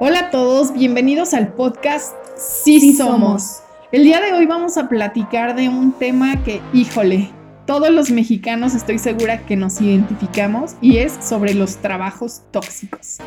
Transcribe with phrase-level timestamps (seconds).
[0.00, 3.60] Hola a todos, bienvenidos al podcast Sí, somos.
[3.92, 7.30] El día de hoy vamos a platicar de un tema que, híjole,
[7.64, 13.18] todos los mexicanos estoy segura que nos identificamos y es sobre los trabajos tóxicos.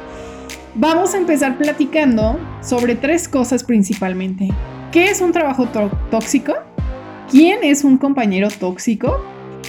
[0.76, 4.50] Vamos a empezar platicando sobre tres cosas principalmente.
[4.92, 5.70] ¿Qué es un trabajo
[6.12, 6.54] tóxico?
[7.32, 9.24] ¿Quién es un compañero tóxico?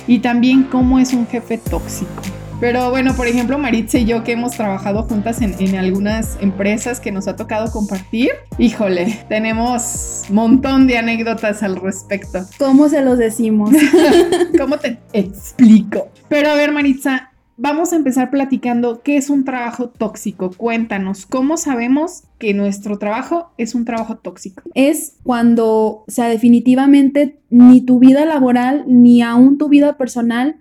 [0.08, 2.37] Y también cómo es un jefe tóxico.
[2.60, 7.12] Pero bueno, por ejemplo, Maritza y yo que hemos trabajado juntas en, algunas empresas que
[7.12, 12.40] nos ha tocado compartir, híjole, tenemos un montón de anécdotas al respecto.
[12.58, 13.70] ¿Cómo se los decimos?
[14.58, 16.08] ¿Cómo te explico?
[16.28, 20.50] Pero a ver, Maritza, vamos a empezar platicando qué es un trabajo tóxico.
[20.50, 24.62] Cuéntanos, ¿cómo sabemos que nuestro trabajo es un trabajo tóxico?
[24.74, 30.56] Es cuando, o sea, definitivamente ni tu vida laboral ni aún tu vida personal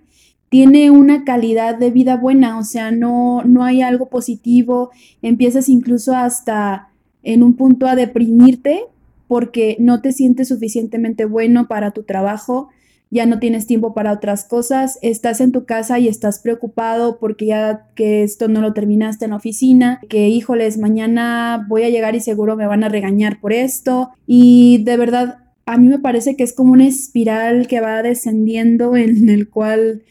[0.48, 4.90] tiene una calidad de vida buena, o sea, no, no hay algo positivo,
[5.22, 6.88] empiezas incluso hasta
[7.22, 8.84] en un punto a deprimirte
[9.26, 12.70] porque no te sientes suficientemente bueno para tu trabajo,
[13.10, 17.46] ya no tienes tiempo para otras cosas, estás en tu casa y estás preocupado porque
[17.46, 22.14] ya que esto no lo terminaste en la oficina, que híjoles, mañana voy a llegar
[22.16, 24.10] y seguro me van a regañar por esto.
[24.26, 28.96] Y de verdad a mí me parece que es como una espiral que va descendiendo
[28.96, 30.02] en el cual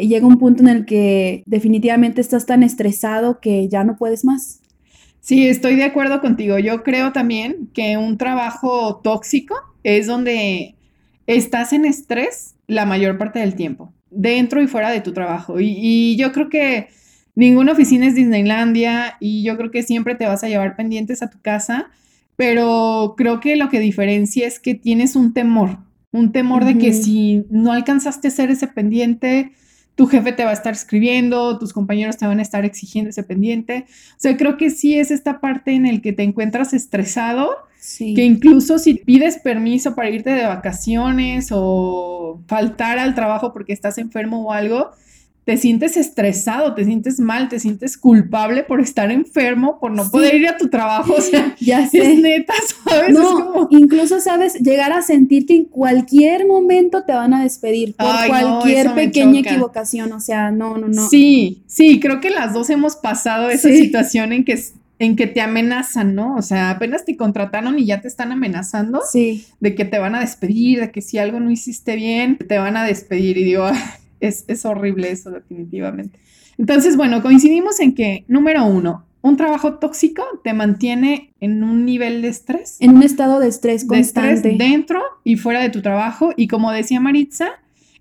[0.00, 4.60] llega un punto en el que definitivamente estás tan estresado que ya no puedes más.
[5.20, 6.58] Sí, estoy de acuerdo contigo.
[6.60, 10.76] Yo creo también que un trabajo tóxico es donde
[11.26, 15.56] estás en estrés la mayor parte del tiempo, dentro y fuera de tu trabajo.
[15.58, 16.88] Y, yo creo que
[17.34, 21.30] ninguna oficina es Disneylandia y yo creo que siempre te vas a llevar pendientes a
[21.30, 21.90] tu casa,
[22.36, 25.78] pero creo que lo que diferencia es que tienes un temor,
[26.12, 29.52] un temor de que si no alcanzaste a hacer ese pendiente,
[29.96, 33.22] tu jefe te va a estar escribiendo, tus compañeros te van a estar exigiendo ese
[33.22, 33.86] pendiente.
[34.12, 37.56] O sea, creo que sí es esta parte en el que te encuentras estresado,
[37.98, 43.96] que incluso si pides permiso para irte de vacaciones o faltar al trabajo porque estás
[43.96, 44.90] enfermo o algo,
[45.46, 50.34] te sientes estresado, te sientes mal, te sientes culpable por estar enfermo, por no poder
[50.34, 51.14] ir a tu trabajo.
[51.14, 51.98] O sea, ya sé.
[51.98, 52.52] es neta,
[52.84, 53.14] ¿sabes?
[53.14, 58.08] No, incluso sabes, llegar a sentir que en cualquier momento te van a despedir por
[58.26, 60.12] cualquier pequeña equivocación.
[60.12, 61.08] O sea, no, no, no.
[61.08, 64.60] Sí, sí, creo que las dos hemos pasado esa situación en que
[64.98, 66.34] en que te amenazan, ¿no?
[66.34, 69.44] O sea, apenas te contrataron y ya te están amenazando sí.
[69.60, 72.76] de que te van a despedir, de que si algo no hiciste bien, te van
[72.76, 73.36] a despedir.
[73.38, 73.68] Y digo,
[74.20, 76.18] es, horrible eso definitivamente.
[76.58, 82.22] Entonces, bueno, coincidimos en que, número uno, un trabajo tóxico te mantiene en un nivel
[82.22, 82.76] de estrés.
[82.80, 84.50] En un estado de estrés constante.
[84.50, 86.32] De dentro y fuera de tu trabajo.
[86.36, 87.48] Y como decía Maritza,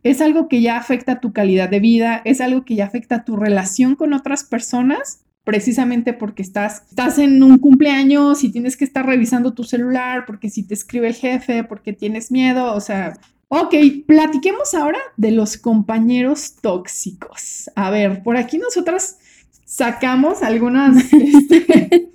[0.03, 3.35] es algo que ya afecta tu calidad de vida, es algo que ya afecta tu
[3.35, 9.03] relación con otras personas, precisamente porque estás, estás en un cumpleaños y tienes que estar
[9.03, 13.13] revisando tu celular, porque si te escribe el jefe, porque tienes miedo, o sea,
[13.47, 13.75] Ok,
[14.07, 17.69] platiquemos ahora de los compañeros tóxicos.
[17.75, 19.17] A ver, por aquí nosotras
[19.65, 22.09] sacamos algunas, este,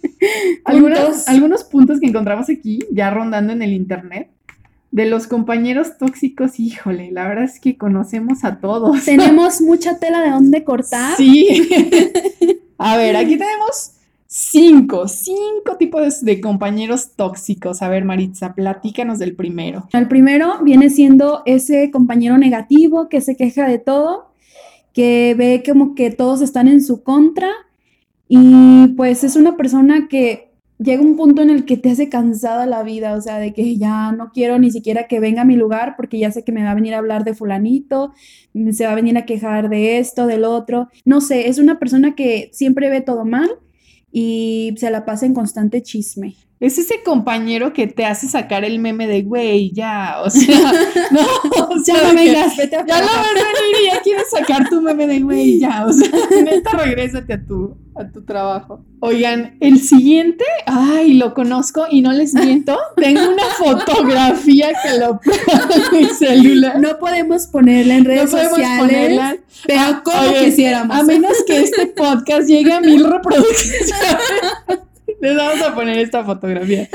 [0.65, 4.31] algunos puntos que encontramos aquí, ya rondando en el internet.
[4.93, 9.05] De los compañeros tóxicos, híjole, la verdad es que conocemos a todos.
[9.05, 11.17] Tenemos mucha tela de dónde cortar.
[11.17, 11.69] Sí.
[12.79, 13.93] a ver, aquí tenemos
[14.33, 17.83] Cinco, cinco tipos de compañeros tóxicos.
[17.83, 19.89] A ver, Maritza, platícanos del primero.
[19.93, 24.31] El primero viene siendo ese compañero negativo que se queja de todo,
[24.95, 27.51] que ve como que todos están en su contra
[28.29, 32.67] y pues es una persona que llega un punto en el que te hace cansada
[32.67, 35.57] la vida, o sea, de que ya no quiero ni siquiera que venga a mi
[35.57, 38.13] lugar porque ya sé que me va a venir a hablar de fulanito,
[38.71, 40.87] se va a venir a quejar de esto, del otro.
[41.05, 43.51] No sé, es una persona que siempre ve todo mal
[44.13, 46.37] y se la pasa en constante chisme.
[46.61, 50.61] Es ese compañero que te hace sacar el meme de, güey, ya, o sea,
[51.11, 51.21] no,
[51.71, 54.69] o sea, ya no vengas, vete a Ya lo ves venir y ya quieres sacar
[54.69, 56.11] tu meme de, güey, ya, o sea,
[56.45, 58.85] neta, regrésate a tu, a tu trabajo.
[59.01, 65.19] Oigan, el siguiente, ay, lo conozco y no les miento, tengo una fotografía que lo
[65.19, 66.79] pongo en mi celular.
[66.79, 69.37] No podemos ponerla en redes no sociales, ponerla,
[69.67, 70.95] pero como quisiéramos.
[70.95, 73.95] A menos que este podcast llegue a mil reproducciones.
[75.21, 76.89] Les vamos a poner esta fotografía.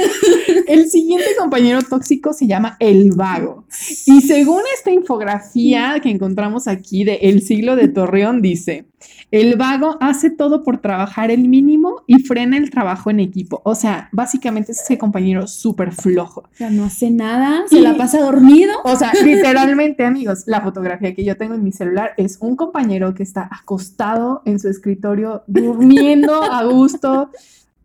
[0.68, 3.66] El siguiente compañero tóxico se llama el vago.
[4.08, 8.88] Y según esta infografía que encontramos aquí de El siglo de Torreón, dice,
[9.30, 13.62] el vago hace todo por trabajar el mínimo y frena el trabajo en equipo.
[13.64, 16.42] O sea, básicamente es ese compañero súper flojo.
[16.42, 18.74] O sea, no hace nada, se la pasa dormido.
[18.84, 23.14] O sea, literalmente, amigos, la fotografía que yo tengo en mi celular es un compañero
[23.14, 27.30] que está acostado en su escritorio, durmiendo a gusto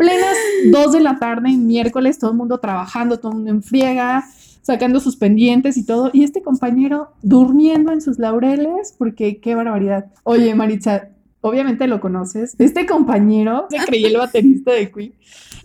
[0.01, 0.35] plenas
[0.73, 4.25] 2 de la tarde, miércoles, todo el mundo trabajando, todo el mundo en friega,
[4.63, 10.07] sacando sus pendientes y todo, y este compañero durmiendo en sus laureles, porque qué barbaridad.
[10.25, 15.15] Oye, Maritza, obviamente lo conoces, este compañero se creía el baterista de Queen.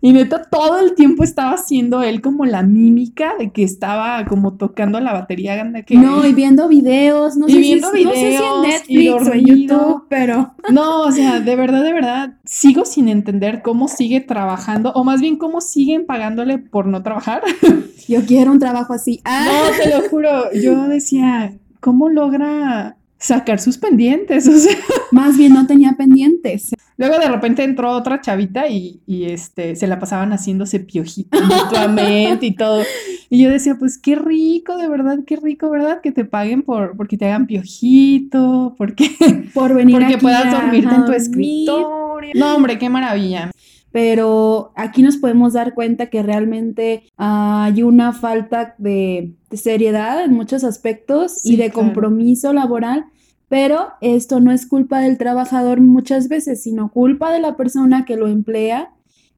[0.02, 4.54] Y neta, todo el tiempo estaba haciendo él como la mímica de que estaba como
[4.54, 5.56] tocando la batería
[5.86, 8.70] que No, y viendo videos, no, Y sé, viendo si, no sé si videos, en
[8.70, 9.46] Netflix o en.
[9.46, 14.92] YouTube, pero No, o sea, de verdad, de verdad, sigo sin entender cómo sigue trabajando,
[14.92, 17.42] o más bien cómo siguen pagándole por no trabajar.
[18.08, 19.22] yo quiero un trabajo así.
[19.24, 24.48] Ah, No, te lo juro, yo decía, ¿cómo logra sacar sus pendientes?
[24.56, 24.76] O sea,
[25.12, 26.70] más bien no tenía pendientes.
[26.98, 32.46] luego de repente entró otra chavita y, y, este, se la pasaban haciéndose piojito mutuamente
[32.46, 32.84] y todo.
[33.30, 36.00] Y yo decía, pues qué rico, de verdad, qué rico, ¿verdad?
[36.02, 39.10] Que te paguen por, porque te hagan piojito, porque,
[39.54, 42.32] Por venir porque aquí puedas dormirte a en tu escritorio.
[42.36, 43.52] No, hombre, qué maravilla.
[43.92, 50.34] pero aquí nos podemos dar cuenta que realmente hay una falta de, de seriedad en
[50.34, 51.88] muchos aspectos Sí, y de claro.
[51.88, 53.06] compromiso laboral,
[53.50, 58.18] pero esto no es culpa del trabajador muchas veces, sino culpa de la persona que
[58.18, 58.92] lo emplea,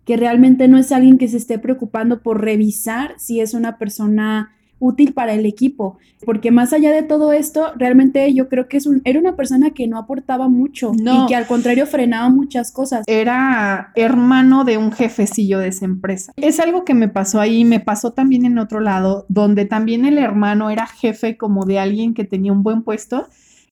[0.05, 4.51] que realmente no es alguien que se esté preocupando por revisar si es una persona
[4.79, 8.85] útil para el equipo, porque más allá de todo esto, realmente yo creo que es
[8.85, 11.23] un, era una persona que no aportaba mucho No.
[11.23, 13.03] y que al contrario frenaba muchas cosas.
[13.07, 16.31] era hermano de un jefecillo de esa empresa.
[16.35, 20.17] Es algo que me pasó ahí, me pasó también en otro lado, donde también el
[20.17, 23.27] hermano era jefe como de alguien que tenía un buen puesto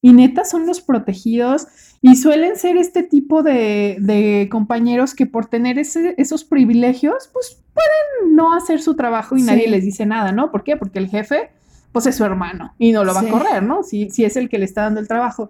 [0.06, 1.68] y neta son los protegidos
[2.02, 7.57] y suelen ser este tipo de, de compañeros que por tener ese- esos privilegios, pues
[7.74, 9.46] pueden no hacer su trabajo y Sí.
[9.48, 10.52] nadie les dice nada, ¿no?
[10.52, 10.78] ¿Por qué?
[10.78, 11.50] Porque el jefe,
[11.92, 13.28] pues es su hermano y no lo va Sí.
[13.28, 13.81] a correr, ¿no?
[13.81, 15.50] Si, si es el que le está dando el trabajo.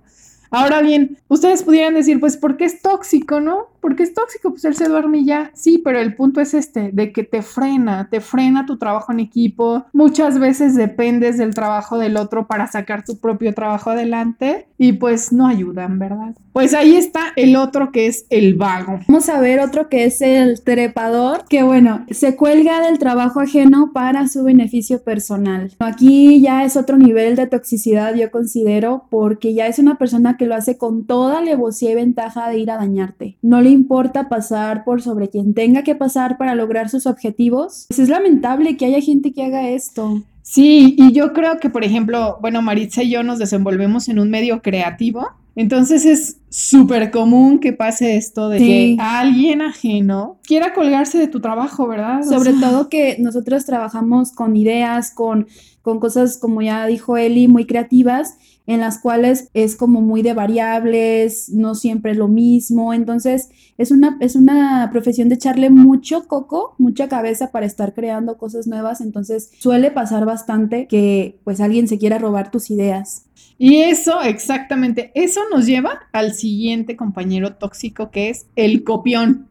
[0.56, 3.68] Ahora bien, ustedes pudieran decir, pues, ¿por qué es tóxico, no?
[3.82, 5.52] Porque es tóxico, pues él se duerme y ya.
[5.54, 9.20] Sí, pero el punto es este, de que te frena, te frena tu trabajo en
[9.20, 9.86] equipo.
[9.92, 15.34] Muchas veces dependes del trabajo del otro para sacar tu propio trabajo adelante y pues
[15.34, 16.36] no ayudan, ¿verdad?
[16.56, 19.02] Pues ahí está el otro que es el vago.
[19.10, 23.92] Vamos a ver otro que es el trepador, que bueno, se cuelga del trabajo ajeno
[23.94, 25.74] para su beneficio personal.
[25.80, 30.46] Aquí ya es otro nivel de toxicidad, yo considero, porque ya es una persona que
[30.46, 33.36] lo hace con toda alevosía y ventaja de ir a dañarte.
[33.42, 37.84] No le importa pasar por sobre quien tenga que pasar para lograr sus objetivos.
[37.90, 40.22] Pues es lamentable que haya gente que haga esto.
[40.42, 44.30] Sí, y yo creo que, por ejemplo, bueno, Maritza y yo nos desenvolvemos en un
[44.30, 48.66] medio creativo, entonces es súper común que pase esto de Sí.
[48.66, 52.20] que alguien ajeno quiera colgarse de tu trabajo, ¿verdad?
[52.22, 55.48] O Sobre sea, todo que nosotros trabajamos con ideas, con,
[55.82, 60.34] con cosas, como ya dijo Eli, muy creativas, en las cuales es como muy de
[60.34, 62.94] variables, no siempre es lo mismo.
[62.94, 68.38] Entonces, es una, es una profesión de echarle mucho coco, mucha cabeza para estar creando
[68.38, 69.02] cosas nuevas.
[69.02, 73.26] Entonces, suele pasar bastante que pues alguien se quiera robar tus ideas.
[73.58, 79.48] Y eso, exactamente, eso nos lleva al siguiente compañero tóxico que es el copión.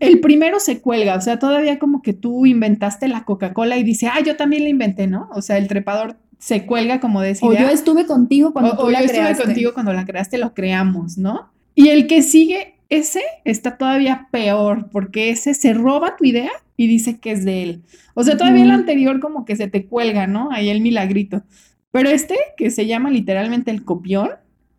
[0.00, 4.08] El primero se cuelga, o sea, todavía como que tú inventaste la Coca-Cola y dice,
[4.08, 5.28] ah, yo también la inventé, ¿no?
[5.32, 7.62] O sea, el trepador se cuelga como de esa O idea.
[7.62, 10.54] yo estuve contigo cuando O, tú o la yo estuve contigo cuando la creaste, lo
[10.54, 11.50] creamos, ¿no?
[11.74, 16.86] Y el que sigue, ese está todavía peor, porque ese se roba tu idea y
[16.86, 17.82] dice que es de él.
[18.14, 20.50] O sea, todavía el anterior como que se te cuelga, ¿no?
[20.52, 21.42] Ahí el milagrito.
[21.90, 24.30] Pero este, que se llama literalmente el copión,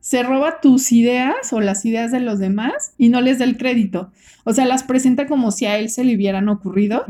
[0.02, 3.58] se roba tus ideas o las ideas de los demás y no les da el
[3.58, 4.12] crédito.
[4.46, 7.06] O sea, las presenta como si a él se le hubieran ocurrido.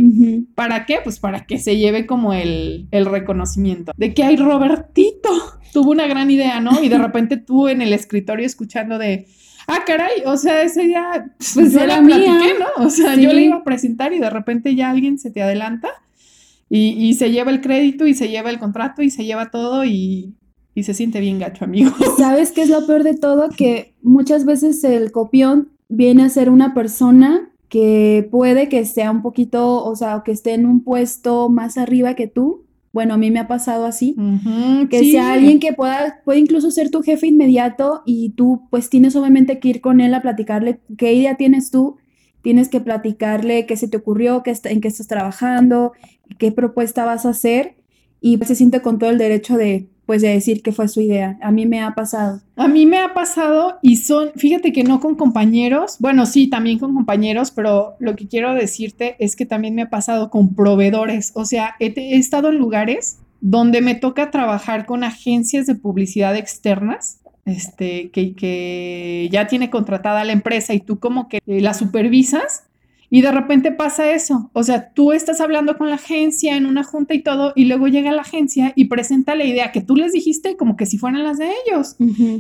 [0.56, 0.98] ¿Para qué?
[1.04, 5.30] Pues para que se lleve como el, el reconocimiento de que hay Robertito.
[5.72, 6.84] Tuvo una gran idea, ¿no?
[6.84, 9.28] Y de repente tú en el escritorio escuchando de,
[9.68, 12.16] ah, caray, o sea, esa idea, pues, Pues era la mía.
[12.18, 12.86] platiqué, ¿no?
[12.86, 13.22] O sea, Sí.
[13.22, 15.90] yo le iba a presentar y de repente ya alguien se te adelanta
[16.70, 19.86] y, y se lleva el crédito y se lleva el contrato y se lleva todo
[19.86, 20.34] y,
[20.80, 21.92] y se siente bien gacho, amigo.
[22.18, 23.50] ¿Sabes qué es lo peor de todo?
[23.50, 29.22] Que muchas veces el copión viene a ser una persona que puede que sea un
[29.22, 32.66] poquito, o sea, que esté en un puesto más arriba que tú.
[32.92, 34.16] Bueno, a mí me ha pasado así.
[34.90, 35.12] Que sí.
[35.12, 39.60] sea alguien que pueda, puede incluso ser tu jefe inmediato y tú pues tienes obviamente
[39.60, 41.98] que ir con él a platicarle qué idea tienes tú,
[42.42, 45.92] tienes que platicarle qué se te ocurrió, qué en qué estás trabajando,
[46.40, 47.76] qué propuesta vas a hacer
[48.22, 51.02] y pues, se siente con todo el derecho de pues de decir que fue su
[51.02, 51.38] idea.
[51.40, 52.42] A mí me ha pasado.
[52.56, 56.80] A mí me ha pasado y son, fíjate que no con compañeros, bueno, sí, también
[56.80, 61.32] con compañeros, pero lo que quiero decirte es que también me ha pasado con proveedores,
[61.36, 67.20] o sea, he, estado en lugares donde me toca trabajar con agencias de publicidad externas,
[67.46, 72.64] este, que, que ya tiene contratada la empresa y tú como que eh, la supervisas
[73.12, 74.52] Y de repente pasa eso.
[74.54, 77.88] O sea, tú estás hablando con la agencia en una junta y todo, y luego
[77.88, 81.24] llega la agencia y presenta la idea que tú les dijiste como que si fueran
[81.24, 81.96] las de ellos.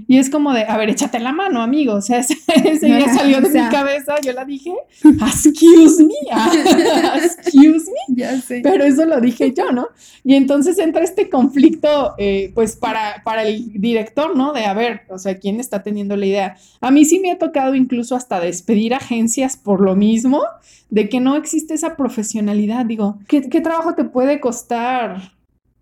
[0.07, 1.93] Y es como de, a ver, échate la mano, amigo.
[1.95, 4.73] O sea, ese, día salió de mi cabeza, yo la dije,
[5.03, 6.13] excuse me,
[7.23, 8.15] excuse me.
[8.15, 8.61] Ya sé.
[8.63, 9.88] Pero eso lo dije yo, ¿no?
[10.23, 14.53] Y entonces entra este conflicto, eh, pues para, para el director, ¿no?
[14.53, 16.57] De, a ver, o sea, ¿quién está teniendo la idea?
[16.81, 20.43] A mí sí me ha tocado incluso hasta despedir agencias por lo mismo
[20.89, 22.85] de que no existe esa profesionalidad.
[22.85, 25.33] Digo, ¿qué, trabajo te puede costar?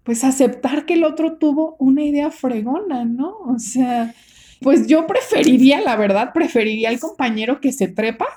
[0.03, 3.37] Pues aceptar que el otro tuvo una idea fregona, ¿no?
[3.45, 4.13] O sea,
[4.61, 8.27] pues yo preferiría, la verdad, preferiría al compañero que se trepa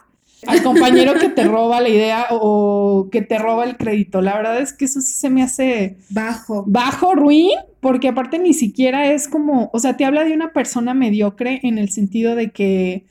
[0.46, 4.20] al compañero que te roba la idea o que te roba el crédito.
[4.20, 6.64] La verdad es que eso sí se me hace bajo.
[6.66, 10.94] Bajo, ruin, porque aparte ni siquiera es como, o sea, te habla de una persona
[10.94, 13.04] mediocre en el sentido de que,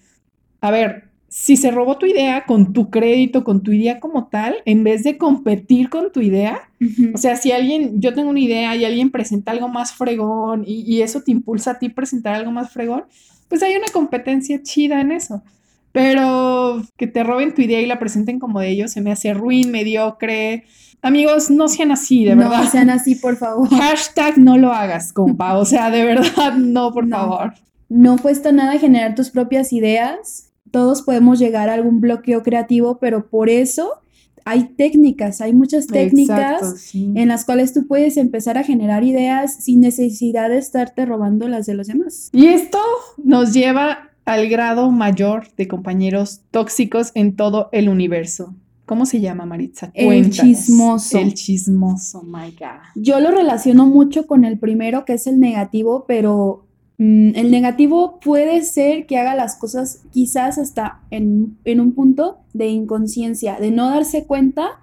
[0.62, 4.58] a ver, si se robó tu idea con tu crédito, con tu idea como tal,
[4.66, 6.70] en vez de competir con tu idea,
[7.14, 11.02] o sea, si alguien, yo tengo una idea y alguien presenta algo más fregón y,
[11.02, 13.04] eso te impulsa a ti presentar algo más fregón,
[13.48, 15.44] pues hay una competencia chida en eso.
[15.92, 19.34] Pero que te roben tu idea y la presenten como de ellos se me hace
[19.34, 20.66] ruin, mediocre.
[21.02, 22.64] Amigos, no sean así, de verdad.
[22.64, 23.70] No sean así, por favor.
[23.70, 25.58] Hashtag no lo hagas, compa.
[25.58, 27.54] O sea, de verdad, no, por favor.
[27.88, 33.30] No cuesta nada generar tus propias ideas todos podemos llegar a algún bloqueo creativo, pero
[33.30, 34.02] por eso
[34.46, 39.82] hay técnicas, hay muchas técnicas en las cuales tú puedes empezar a generar ideas sin
[39.82, 42.30] necesidad de estarte robando las de los demás.
[42.32, 42.80] Y esto
[43.24, 48.56] nos lleva al grado mayor de compañeros tóxicos en todo el universo.
[48.86, 49.92] ¿Cómo se llama, Maritza?
[49.94, 51.20] El chismoso.
[51.20, 52.82] El chismoso, my God.
[52.96, 56.66] Yo lo relaciono mucho con el primero, que es el negativo, pero
[57.00, 63.58] el negativo puede ser que haga las cosas quizás hasta en, un punto de inconsciencia,
[63.58, 64.82] de no darse cuenta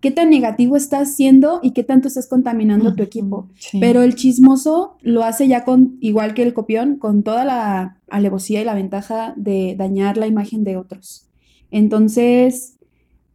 [0.00, 3.48] qué tan negativo estás haciendo y qué tanto estás contaminando tu equipo.
[3.80, 8.60] Pero el chismoso lo hace ya con, igual que el copión, con toda la alevosía
[8.60, 11.30] y la ventaja de dañar la imagen de otros.
[11.70, 12.76] Entonces,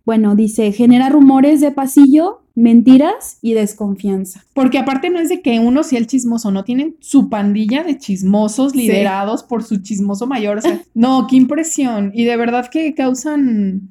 [0.06, 4.44] bueno, dice, genera rumores de pasillo mentiras y desconfianza.
[4.54, 7.98] Porque aparte no es de que uno sea el chismoso, no tienen su pandilla de
[7.98, 10.58] chismosos liderados por su chismoso mayor.
[10.58, 12.12] O sea, no, qué impresión.
[12.14, 13.90] Y de verdad que causan,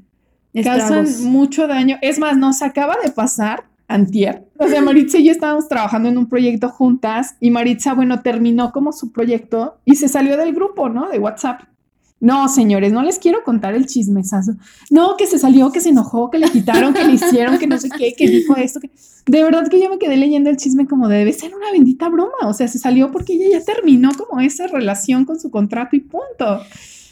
[0.63, 1.97] causan mucho daño.
[2.03, 4.47] Es más, nos acaba de pasar antier.
[4.59, 8.71] O sea, Maritza y yo estábamos trabajando en un proyecto juntas y Maritza, bueno, terminó
[8.73, 11.09] como su proyecto y se salió del grupo, ¿no?
[11.09, 11.63] De WhatsApp.
[12.21, 14.53] No, señores, no les quiero contar el chismesazo.
[14.91, 17.79] No, que se salió, que se enojó, que le quitaron, que le hicieron, que no
[17.79, 18.81] sé qué, que dijo esto.
[18.81, 18.91] Que...
[19.27, 22.47] De verdad que yo me quedé leyendo el chisme como debe ser una bendita broma.
[22.47, 26.01] O sea, se salió porque ella ya terminó como esa relación con su contrato y
[26.01, 26.61] punto.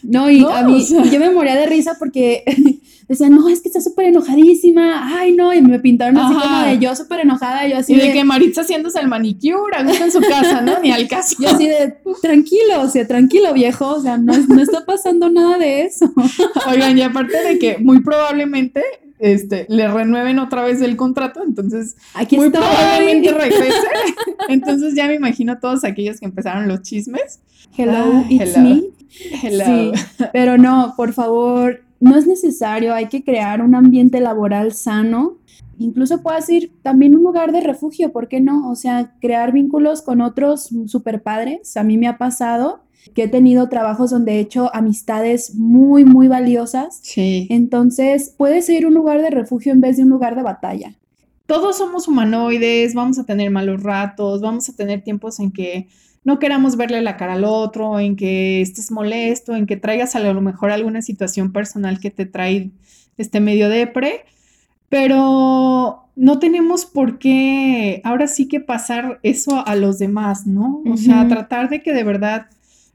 [0.02, 2.44] No, y a mí, yo me moría de risa porque
[3.08, 6.78] decían, no, es que está súper enojadísima, ay, no, y me pintaron así como de
[6.78, 10.20] yo súper enojada, yo así y de, que Maritza haciéndose el manicure, gusto en su
[10.20, 10.80] casa, ¿no?
[10.80, 11.36] Ni al caso.
[11.40, 15.58] Yo así de, tranquilo, o sea, tranquilo, viejo, o sea, no, no está pasando nada
[15.58, 16.12] de eso.
[16.68, 18.82] Oigan, y aparte de que muy probablemente
[19.18, 23.70] este, le renueven otra vez el contrato, entonces Aquí muy probablemente regrese.
[24.48, 27.40] Entonces ya me imagino a todos aquellos que empezaron los chismes.
[27.76, 28.84] Hello, it's me.
[29.42, 29.92] Hello.
[30.32, 35.38] pero no, por favor, no es necesario, hay que crear un ambiente laboral sano.
[35.78, 38.70] Incluso puedes ir también un lugar de refugio, ¿por qué no?
[38.70, 41.76] O sea, crear vínculos con otros super padres.
[41.76, 42.80] A mí me ha pasado
[43.14, 47.00] que he tenido trabajos donde he hecho amistades muy, muy valiosas.
[47.02, 47.46] Sí.
[47.50, 50.96] Entonces, puede ser un lugar de refugio en vez de un lugar de batalla.
[51.46, 55.86] Todos somos humanoides, vamos a tener malos ratos, vamos a tener tiempos en que
[56.26, 60.18] no queramos verle la cara al otro, en que estés molesto, en que traigas a
[60.18, 62.72] lo mejor alguna situación personal que te trae
[63.16, 64.24] este medio depre,
[64.88, 70.82] pero no tenemos por qué ahora sí que pasar eso a los demás, ¿no?
[70.92, 72.48] O sea, tratar de que de verdad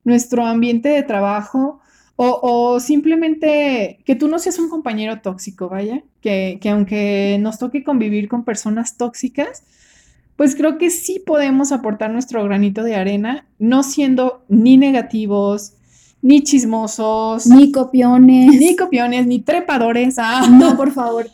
[0.04, 1.80] nuestro ambiente de trabajo
[2.18, 7.60] o, o, simplemente que tú no seas un compañero tóxico, vaya, que, que aunque nos
[7.60, 9.64] toque convivir con personas tóxicas,
[10.42, 15.74] pues creo que sí podemos aportar nuestro granito de arena, no siendo ni negativos,
[16.24, 20.16] ni chismosos, ni copiones, ni copiones, ni trepadores.
[20.18, 20.50] Ah.
[20.52, 21.30] No, por favor.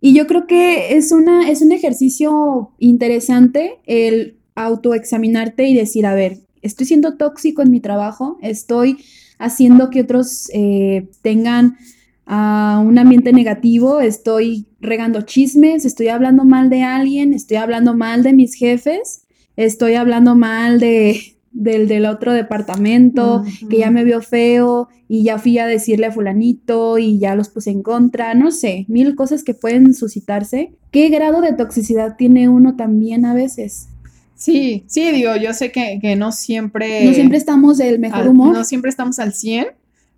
[0.00, 6.14] Y yo creo que es, una, es un ejercicio interesante el autoexaminarte y decir, a
[6.14, 9.04] ver, estoy siendo tóxico en mi trabajo, estoy
[9.38, 11.76] haciendo que otros eh, tengan
[12.26, 18.24] a un ambiente negativo, estoy regando chismes, estoy hablando mal de alguien, estoy hablando mal
[18.24, 24.20] de mis jefes, estoy hablando mal de, del del otro departamento, que ya me vio
[24.20, 28.50] feo y ya fui a decirle a fulanito y ya los puse en contra, no
[28.50, 30.72] sé, mil cosas que pueden suscitarse.
[30.90, 33.88] ¿Qué grado de toxicidad tiene uno también a veces?
[34.34, 37.04] Sí, sí, digo, yo sé que, no siempre...
[37.04, 38.52] No siempre estamos del mejor humor.
[38.52, 39.68] No siempre estamos al 100,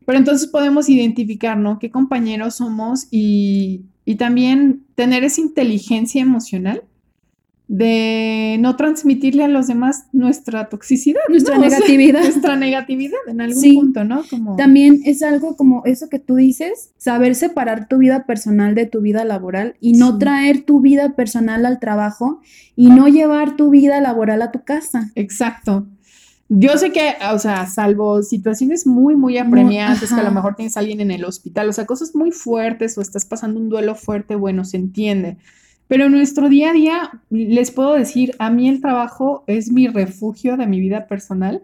[0.09, 1.79] pero entonces podemos identificar, ¿no?
[1.79, 6.83] ¿Qué compañeros somos y, y también tener esa inteligencia emocional
[7.67, 12.23] de no transmitirle a los demás nuestra toxicidad, nuestra negatividad.
[12.23, 14.23] nuestra negatividad en algún punto, ¿no?
[14.31, 14.57] Como...
[14.57, 19.03] También es algo como eso que tú dices, saber separar tu vida personal de tu
[19.03, 22.41] vida laboral y no traer tu vida personal al trabajo
[22.75, 25.13] y no llevar tu vida laboral a tu casa.
[25.17, 25.87] Exacto.
[26.51, 30.77] Yo sé que, o sea, salvo situaciones muy, muy apremiantes, que a lo mejor tienes
[30.77, 33.95] a alguien en el hospital, o sea, cosas muy fuertes o estás pasando un duelo
[33.95, 35.37] fuerte, bueno, se entiende.
[35.89, 39.89] Pero en nuestro día a día, les puedo decir, a mí el trabajo es mi
[39.89, 41.63] refugio de mi vida personal.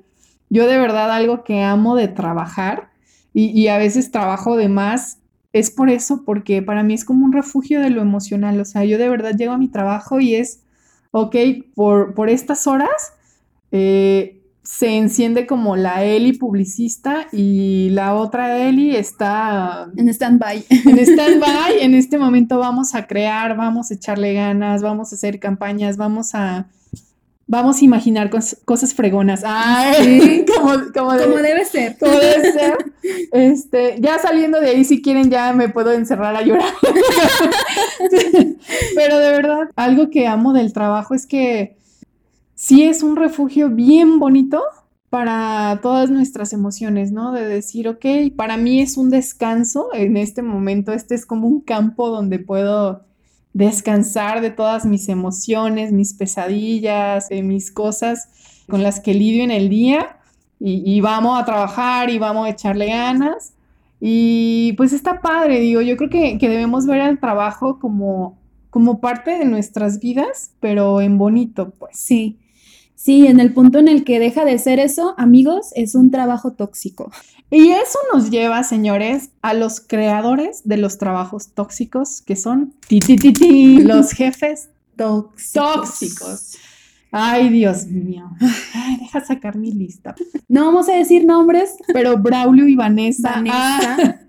[0.50, 2.90] Yo de verdad algo que amo de trabajar
[3.32, 5.18] y, a veces trabajo de más
[5.52, 8.60] es por eso, porque para mí es como un refugio de lo emocional.
[8.60, 10.60] O sea, yo de verdad llego a mi trabajo y es,
[11.10, 11.36] ok,
[11.74, 13.12] por, por estas horas,
[13.72, 20.64] eh, se enciende como la Eli publicista y la otra Eli está en stand-by.
[20.70, 25.38] En stand-by, en este momento vamos a crear, vamos a echarle ganas, vamos a hacer
[25.38, 26.66] campañas, vamos a
[27.46, 28.30] vamos a imaginar
[28.64, 29.42] cosas fregonas.
[29.44, 30.46] Ay,
[30.94, 31.98] como, debe ser.
[31.98, 32.78] Como debe ser.
[33.32, 36.72] Este, ya saliendo de ahí, si quieren, ya me puedo encerrar a llorar.
[38.94, 41.76] Pero de verdad, algo que amo del trabajo es que
[42.64, 44.62] sí es un refugio bien bonito
[45.10, 47.30] para todas nuestras emociones, ¿no?
[47.30, 51.60] De decir, ok, para mí es un descanso en este momento, este es como un
[51.60, 53.04] campo donde puedo
[53.52, 59.50] descansar de todas mis emociones, mis pesadillas, de mis cosas con las que lidio en
[59.50, 60.16] el día
[60.58, 63.52] y, vamos a trabajar y vamos a echarle ganas.
[64.00, 68.38] Y pues está padre, digo, yo creo que, que debemos ver el trabajo como,
[68.70, 71.98] como parte de nuestras vidas, pero en bonito, pues.
[71.98, 72.38] Sí.
[73.04, 76.54] Sí, en el punto en el que deja de ser eso, amigos, es un trabajo
[76.54, 77.12] tóxico.
[77.50, 83.00] Y eso nos lleva, señores, a los creadores de los trabajos tóxicos, que son ti,
[83.82, 85.74] los jefes tóxicos.
[85.74, 86.56] tóxicos.
[87.10, 88.24] Ay, Dios mío.
[88.72, 90.14] Ay, deja sacar mi lista.
[90.48, 93.32] No vamos a decir nombres, pero Braulio y Vanessa.
[93.32, 93.96] Vanessa.
[93.98, 94.20] Ah.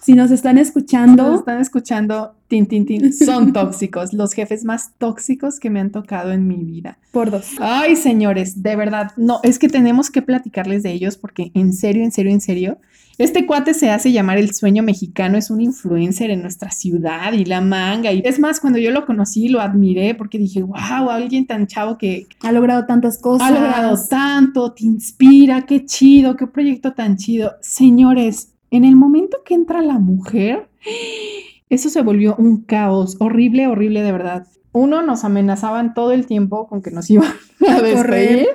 [0.00, 1.24] Si nos están escuchando.
[1.24, 4.12] Si nos están escuchando, tin, tin, tin, son tóxicos.
[4.12, 6.98] Los jefes más tóxicos que me han tocado en mi vida.
[7.12, 7.52] Por dos.
[7.60, 9.12] Ay, señores, de verdad.
[9.16, 12.78] No, es que tenemos que platicarles de ellos porque en serio, en serio, en serio.
[13.18, 17.44] Este cuate se hace llamar el sueño mexicano, es un influencer en nuestra ciudad y
[17.44, 18.12] la manga.
[18.12, 21.98] Y es más, cuando yo lo conocí, lo admiré porque dije, wow, alguien tan chavo
[21.98, 23.48] que ha logrado tantas cosas.
[23.48, 27.56] Ha logrado tanto, te inspira, qué chido, qué proyecto tan chido.
[27.60, 30.68] Señores, en el momento que entra la mujer,
[31.70, 34.46] eso se volvió un caos horrible, horrible de verdad.
[34.72, 37.32] Uno, nos amenazaban todo el tiempo con que nos iban
[37.66, 38.46] a despedir,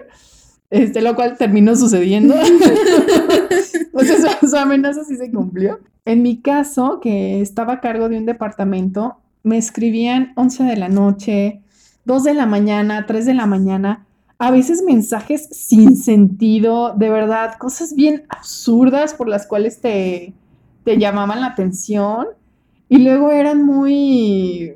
[0.70, 2.36] este, lo cual terminó sucediendo.
[3.92, 5.80] pues su, amenaza sí se cumplió.
[6.06, 10.90] En mi caso, que estaba a cargo de un departamento, me escribían 11 de la
[10.90, 11.62] noche,
[12.06, 14.06] 2 de la mañana, 3 de la mañana
[14.44, 20.34] a veces mensajes sin sentido, de verdad, cosas bien absurdas por las cuales te,
[20.84, 22.28] te llamaban la atención
[22.90, 24.74] y luego eran muy,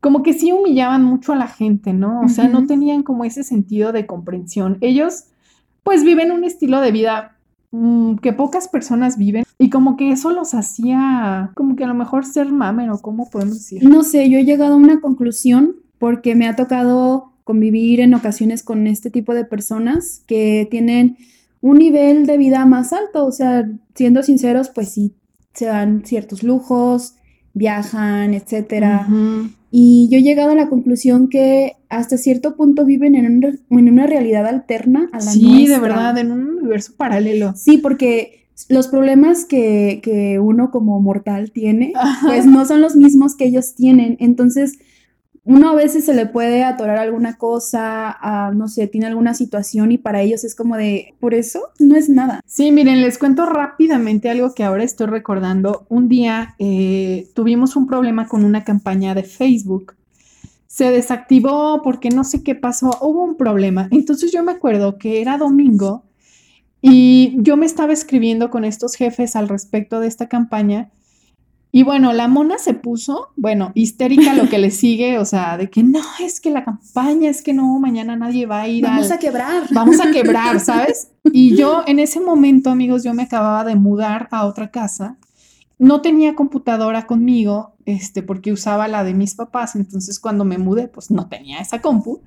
[0.00, 2.22] como que sí humillaban mucho a la gente, ¿no?
[2.22, 4.78] O sea, no tenían como ese sentido de comprensión.
[4.80, 5.24] Ellos
[5.82, 7.36] pues viven un estilo de vida
[7.72, 11.94] mm, que pocas personas viven y como que eso los hacía como que a lo
[11.94, 13.86] mejor ser mamen o cómo podemos decir.
[13.86, 18.62] No sé, yo he llegado a una conclusión porque me ha tocado convivir en ocasiones
[18.62, 21.16] con este tipo de personas que tienen
[21.60, 25.14] un nivel de vida más alto, o sea, siendo sinceros, pues sí,
[25.52, 27.14] se dan ciertos lujos,
[27.52, 29.06] viajan, etcétera.
[29.70, 34.06] Y yo he llegado a la conclusión que hasta cierto punto viven en, en una
[34.06, 37.54] realidad alterna a la Sí, de verdad, en un universo paralelo.
[37.56, 41.92] Sí, porque los problemas que, que uno como mortal tiene,
[42.26, 44.16] pues no son los mismos que ellos tienen.
[44.20, 44.78] Entonces,
[45.44, 49.98] uno a veces se le puede atorar alguna cosa, no sé, tiene alguna situación y
[49.98, 52.40] para ellos es como de, por eso no es nada.
[52.46, 55.86] Sí, miren, les cuento rápidamente algo que ahora estoy recordando.
[55.88, 59.94] Un día eh, tuvimos un problema con una campaña de Facebook.
[60.66, 63.88] Se desactivó porque no sé qué pasó, hubo un problema.
[63.90, 66.04] Entonces yo me acuerdo que era domingo
[66.82, 70.90] y yo me estaba escribiendo con estos jefes al respecto de esta campaña
[71.72, 75.70] Y bueno, la mona se puso, bueno, histérica lo que le sigue, o sea, de
[75.70, 78.82] que no, es que la campaña, es que no, mañana nadie va a ir.
[78.82, 79.64] Vamos a quebrar.
[79.70, 81.12] Vamos a quebrar, ¿sabes?
[81.32, 85.16] Y yo en ese momento, amigos, yo me acababa de mudar a otra casa.
[85.78, 90.88] No tenía computadora conmigo, este, porque usaba la de mis papás, entonces cuando me mudé,
[90.88, 92.20] pues no tenía esa compu.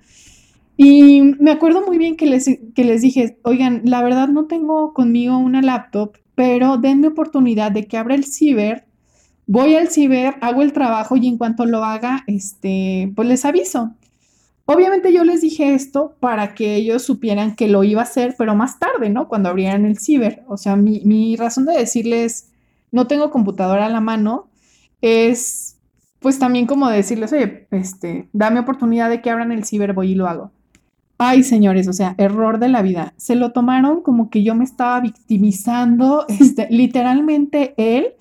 [0.77, 4.93] Y me acuerdo muy bien que les, que les dije, oigan, la verdad no tengo
[4.93, 8.85] conmigo una laptop, pero denme oportunidad de que abra el ciber
[9.47, 13.91] voy al ciber, hago el trabajo y en cuanto lo haga, este, pues les aviso.
[14.65, 18.55] Obviamente yo les dije esto para que ellos supieran que lo iba a hacer, pero
[18.55, 19.27] más tarde, ¿no?
[19.27, 20.43] Cuando abrieran el ciber.
[20.47, 22.49] O sea, mi, mi razón de decirles,
[22.91, 24.47] no tengo computadora a la mano,
[25.01, 25.73] es
[26.23, 30.15] pues también como decirles, oye, este, dame oportunidad de que abran el ciber, voy y
[30.15, 30.51] lo hago.
[31.17, 33.13] Ay, señores, o sea, error de la vida.
[33.17, 38.13] Se lo tomaron como que yo me estaba victimizando, este, literalmente él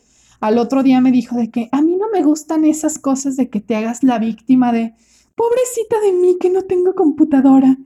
[0.43, 3.49] al otro día me dijo de que a mí no me gustan esas cosas de
[3.49, 4.93] que te hagas la víctima de,
[5.37, 7.79] pobrecita de mí que no tengo computadora,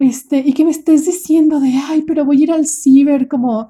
[0.00, 3.68] este, y que me estés diciendo de, ay, pero voy a ir al ciber, como,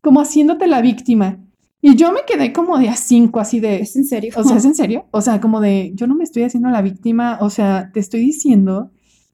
[0.00, 1.38] como haciéndote la víctima.
[1.82, 3.80] Y yo me quedé como de a cinco, así de...
[3.80, 4.32] ¿Es en serio?
[4.34, 5.04] O sea, ¿es en serio?
[5.10, 8.20] O sea, como de, yo no me estoy haciendo la víctima, o sea, te estoy
[8.20, 8.92] diciendo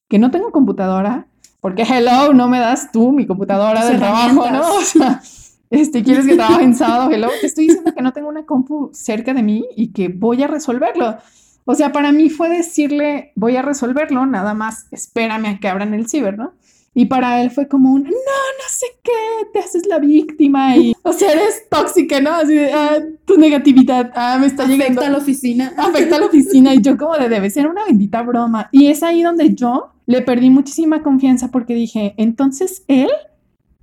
[0.08, 1.28] que no tengo computadora,
[1.60, 4.74] porque hello, no me das tú mi computadora del trabajo, ¿no?
[4.74, 5.22] O sea,
[5.70, 7.10] este, ¿quieres que trabaje en sábado?
[7.10, 10.42] Hello, te estoy diciendo que no tengo una compu cerca de mí y que voy
[10.42, 11.16] a resolverlo.
[11.64, 15.94] O sea, para mí fue decirle, voy a resolverlo, nada más espérame a que abran
[15.94, 16.52] el ciber, ¿no?
[16.92, 20.92] Y para él fue como un, no, no sé qué, te haces la víctima y,
[21.02, 22.32] o sea, eres tóxica, ¿no?
[22.32, 25.00] Así de, ah, tu negatividad, ah, me está llegando.
[25.00, 25.72] Afecta a la oficina.
[25.78, 28.68] Afecta a la oficina y yo como de, debe ser una bendita broma.
[28.72, 33.10] Y es ahí donde yo le perdí muchísima confianza porque dije, entonces él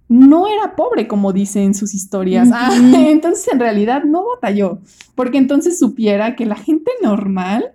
[0.09, 2.49] no era pobre, como dice en sus historias.
[2.53, 4.79] Ah, entonces en realidad no batalló,
[5.15, 7.73] porque entonces supiera que la gente normal,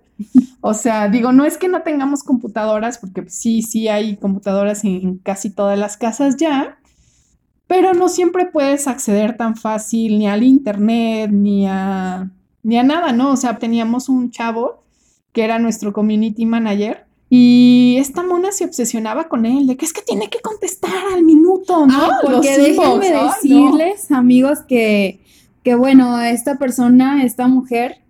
[0.61, 5.17] o sea, digo, no es que no tengamos computadoras, porque sí, sí hay computadoras en,
[5.19, 6.77] casi todas las casas ya,
[7.67, 13.11] pero no siempre puedes acceder tan fácil ni al internet, ni a, ni a nada,
[13.11, 13.31] ¿no?
[13.31, 14.83] O sea, teníamos un chavo
[15.31, 19.91] que era nuestro community manager y esta mona se obsesionaba con él, de que es
[19.91, 21.95] que tiene que contestar al minuto, ¿no?
[21.95, 25.19] Ah, porque déjenme decirles, amigos, que,
[25.63, 28.03] que bueno, esta persona, esta mujer,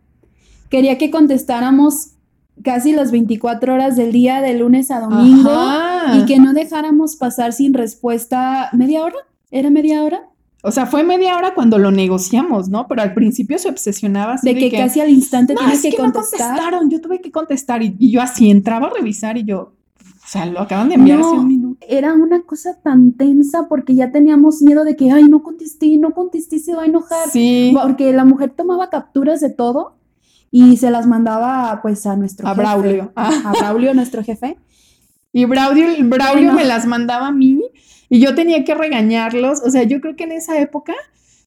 [0.69, 2.15] quería que contestáramos
[2.65, 5.55] casi las 24 horas del día, de lunes a domingo,
[6.17, 9.19] y que no dejáramos pasar sin respuesta media hora.
[9.51, 10.27] ¿Era media hora?
[10.65, 12.87] O sea, fue media hora cuando lo negociamos, ¿no?
[12.87, 16.07] Pero al principio se obsesionaba así de, que, casi al instante tienes que, contestar.
[16.07, 20.25] No contestaron, yo tuve que contestar y, yo así entraba a revisar y yo, o
[20.25, 21.85] sea, lo acaban de enviar hace un minuto.
[21.85, 26.11] Era una cosa tan tensa porque ya teníamos miedo de que, ay, no contesté, no
[26.11, 27.29] contesté, se va a enojar.
[27.29, 27.75] Sí.
[27.79, 29.97] Porque la mujer tomaba capturas de todo
[30.49, 33.11] y se las mandaba pues a nuestro a Braulio.
[33.15, 34.57] A Braulio, nuestro jefe.
[35.35, 37.59] Y Braulio, Braulio me las mandaba a mí
[38.13, 39.63] y yo tenía que regañarlos.
[39.63, 40.93] O sea, yo creo que en esa época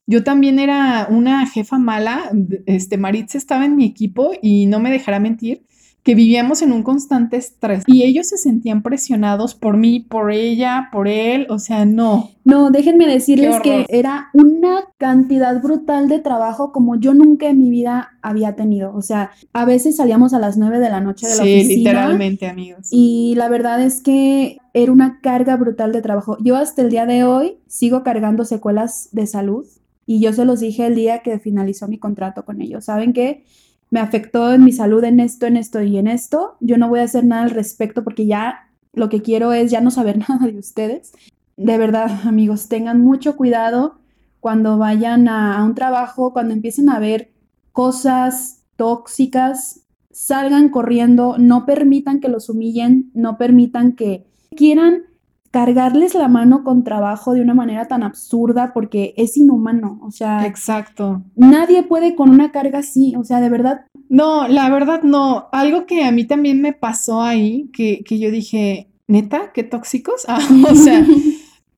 [0.04, 2.28] yo también era una jefa mala.
[2.66, 5.64] Este, Maritza estaba en mi equipo y no me dejará mentir
[6.06, 10.88] que vivíamos en un constante estrés y ellos se sentían presionados por mí, por ella,
[10.92, 12.30] por él, o sea, no.
[12.44, 17.70] No, déjenme decirles que era una cantidad brutal de trabajo como yo nunca en mi
[17.70, 21.34] vida había tenido, o sea, a veces salíamos a las 9 de la noche de
[21.34, 21.64] la oficina.
[21.64, 22.86] Sí, literalmente, amigos.
[22.92, 26.38] Y la verdad es que era una carga brutal de trabajo.
[26.40, 29.66] Yo hasta el día de hoy sigo cargando secuelas de salud
[30.06, 32.84] y yo se los dije el día que finalizó mi contrato con ellos.
[32.84, 33.42] ¿Saben qué?
[33.90, 37.00] Me afectó en mi salud en esto, en esto y en esto, yo no voy
[37.00, 40.46] a hacer nada al respecto porque ya lo que quiero es ya no saber nada
[40.46, 41.12] de ustedes.
[41.56, 43.98] De verdad, amigos, tengan mucho cuidado
[44.40, 47.32] cuando vayan a, un trabajo, cuando empiecen a ver
[47.72, 55.02] cosas tóxicas, salgan corriendo, no permitan que los humillen, no permitan que quieran
[55.50, 60.46] cargarles la mano con trabajo de una manera tan absurda porque es inhumano, o sea,
[60.46, 61.22] exacto.
[61.34, 63.86] Nadie puede con una carga así, o sea, de verdad.
[64.08, 65.48] No, la verdad no.
[65.52, 70.24] Algo que a mí también me pasó ahí, que, que yo dije, neta, qué tóxicos.
[70.28, 71.04] Ah, o sea,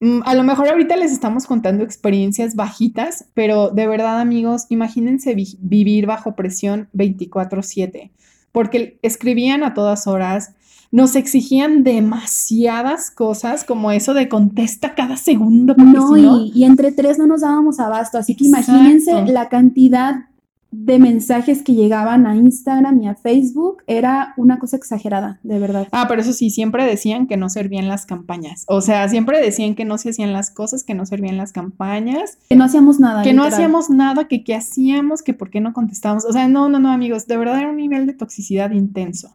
[0.00, 5.35] mm, a lo mejor ahorita les estamos contando experiencias bajitas, pero de verdad, amigos, imagínense
[5.61, 8.11] vivir bajo presión 24/7,
[8.52, 10.54] porque escribían a todas horas
[10.90, 15.74] nos exigían demasiadas cosas, como eso de contesta cada segundo.
[15.77, 20.29] No, y, entre tres no nos dábamos abasto, así que imagínense la cantidad
[20.70, 25.88] de mensajes que llegaban a Instagram y a Facebook era una cosa exagerada, de verdad.
[25.92, 28.64] Ah, pero eso sí, siempre decían que no servían las campañas.
[28.68, 32.38] O sea, siempre decían que no se hacían las cosas, que no servían las campañas.
[32.51, 33.22] Que no hacíamos nada.
[33.22, 36.27] Que no hacíamos nada, que qué hacíamos, que por qué no contestábamos.
[36.27, 39.35] O sea, no, no, no, amigos, de verdad era un nivel de toxicidad intenso.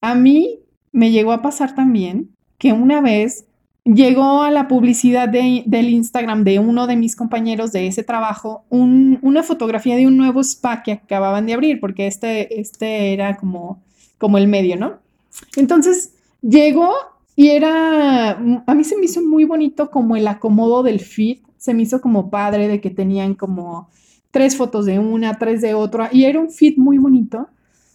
[0.00, 0.60] A mí
[0.92, 3.46] me llegó a pasar también que una vez
[3.84, 9.42] llegó a la publicidad del Instagram de uno de mis compañeros de ese trabajo una
[9.42, 13.82] fotografía de un nuevo spa que acababan de abrir, porque este, este era como,
[14.18, 14.98] como el medio, ¿no?
[15.56, 16.92] Entonces llegó
[17.36, 21.74] y era, a mí se me hizo muy bonito como el acomodo del feed, se
[21.74, 23.88] me hizo como padre de que tenían como
[24.30, 27.48] tres fotos de una, tres de otra, y era un feed muy bonito.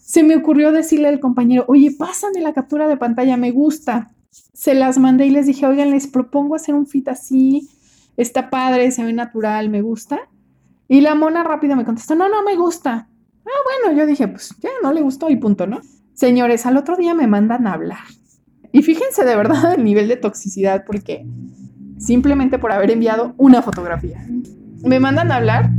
[0.06, 4.12] Se me ocurrió decirle al compañero, oye, pásame la captura de pantalla, me gusta
[4.54, 7.70] se las mandé y les dije, oigan, les propongo hacer un fit así,
[8.18, 10.20] está padre, se ve natural, me gusta.
[10.88, 13.08] Y la mona rápida me contestó, no, no me gusta.
[13.46, 15.82] Ah, bueno, yo dije, pues ya no le gustó y punto, ¿no?
[16.14, 18.06] Señores, al otro día me mandan a hablar.
[18.72, 21.26] Y fíjense de verdad el nivel de toxicidad, porque
[21.98, 24.26] simplemente por haber enviado una fotografía.
[24.84, 25.70] Me mandan a hablar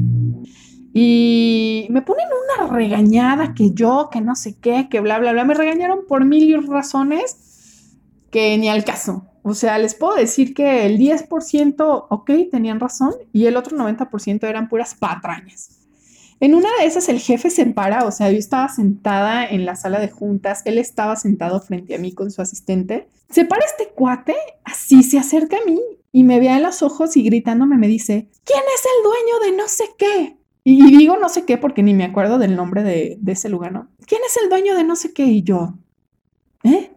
[0.99, 2.25] y me ponen
[2.59, 5.45] una regañada que yo, que no sé qué, que bla, bla, bla.
[5.45, 7.99] Me regañaron por mil razones
[8.31, 9.27] que ni al caso.
[9.43, 14.49] O sea, les puedo decir que el 10%, ok, tenían razón, y el otro 90%
[14.49, 15.69] eran puras patrañas.
[16.41, 19.77] En una de esas el jefe se para, o sea, yo estaba sentada en la
[19.77, 23.11] sala de juntas, él estaba sentado frente a mí con su asistente.
[23.29, 25.79] Se para este cuate, así se acerca a mí
[26.11, 29.57] y me ve a los ojos y gritándome me dice, ¿quién es el dueño de
[29.59, 30.39] no sé qué?
[30.69, 33.89] Y, digo no sé qué porque ni me acuerdo del nombre de, ese lugar, ¿no?
[34.05, 35.25] ¿Quién es el dueño de no sé qué?
[35.25, 35.75] Y yo,
[36.65, 36.91] ¿eh?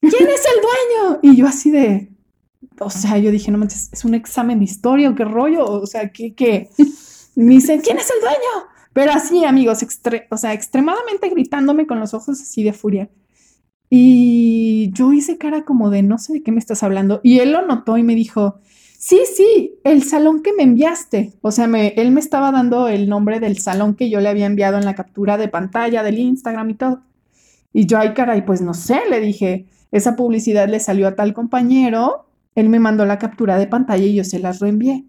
[0.00, 1.18] ¿quién es el dueño?
[1.20, 2.12] Y yo así de,
[2.78, 5.86] o sea, yo dije, no manches, es un examen de historia o qué rollo, o
[5.88, 6.70] sea, ¿qué, qué?
[7.34, 8.68] Me dicen, ¿quién es el dueño?
[8.92, 9.84] Pero así, amigos,
[10.30, 13.10] o sea, extremadamente gritándome con los ojos así de furia.
[13.88, 17.20] Y yo hice cara como de, no sé de qué me estás hablando.
[17.24, 18.60] Y él lo notó y me dijo,
[19.00, 21.32] sí, sí, el salón que me enviaste.
[21.40, 24.46] O sea, me, él me estaba dando el nombre del salón que yo le había
[24.46, 27.02] enviado en la captura de pantalla del Instagram y todo.
[27.72, 31.32] Y yo, ay, caray, pues no sé, le dije, esa publicidad le salió a tal
[31.32, 35.06] compañero, él me mandó la captura de pantalla y yo se las reenvié.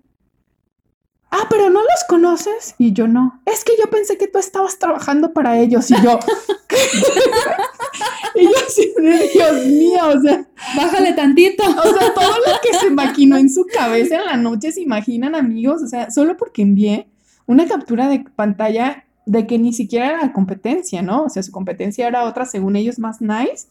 [1.31, 3.41] Ah, pero no los conoces y yo no.
[3.45, 6.19] Es que yo pensé que tú estabas trabajando para ellos y yo.
[8.35, 8.93] y yo así,
[9.33, 11.63] Dios mío, o sea, bájale tantito.
[11.63, 15.35] o sea, todo lo que se maquinó en su cabeza en la noche, se imaginan,
[15.35, 17.07] amigos, o sea, solo porque envié
[17.45, 21.23] una captura de pantalla de que ni siquiera era la competencia, ¿no?
[21.23, 23.67] O sea, su competencia era otra, según ellos, más nice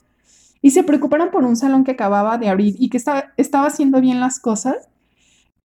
[0.62, 4.20] y se preocuparon por un salón que acababa de abrir y que estaba haciendo bien
[4.20, 4.88] las cosas.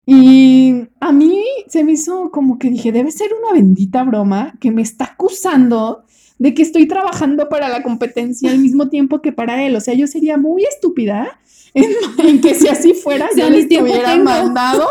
[0.06, 4.72] Y a mí se me hizo como que dije, debe ser una bendita broma que
[4.72, 6.04] me está acusando
[6.38, 9.76] de que estoy trabajando para la competencia al mismo tiempo que para él.
[9.76, 11.40] O sea, yo sería muy estúpida
[11.74, 14.88] en, que si así fuera, ya le estuviera mandado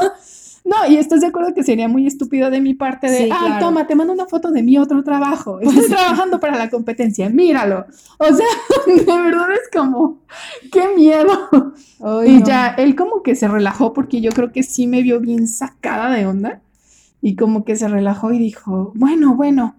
[0.64, 3.86] no, y estás de acuerdo que sería muy estúpido de mi parte de, ah, toma,
[3.86, 5.60] te mando una foto de mi otro trabajo.
[5.62, 7.84] Estoy trabajando para la competencia, míralo.
[8.18, 8.46] O sea,
[8.86, 10.20] de verdad es como,
[10.72, 11.74] qué miedo.
[12.26, 15.48] y ya, él como que se relajó porque yo creo que sí me vio bien
[15.48, 16.62] sacada de onda.
[17.20, 19.76] Y como que se relajó y dijo, bueno, bueno,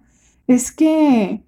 [0.47, 1.41] es que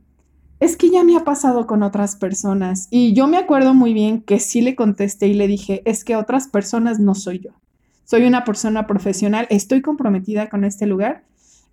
[0.59, 2.87] es que ya me ha pasado con otras personas.
[2.89, 6.15] Y yo me acuerdo muy bien que sí le contesté y le dije, es que
[6.15, 7.51] otras personas no soy yo
[8.07, 11.25] soy una persona profesional, estoy comprometida con este lugar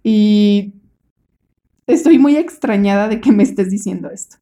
[0.03, 0.75] y
[1.87, 4.37] estoy muy extrañada de que me estés diciendo esto.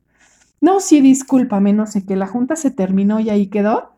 [0.62, 3.90] No, sí, discúlpame, no sé, que la junta se terminó y ahí quedó,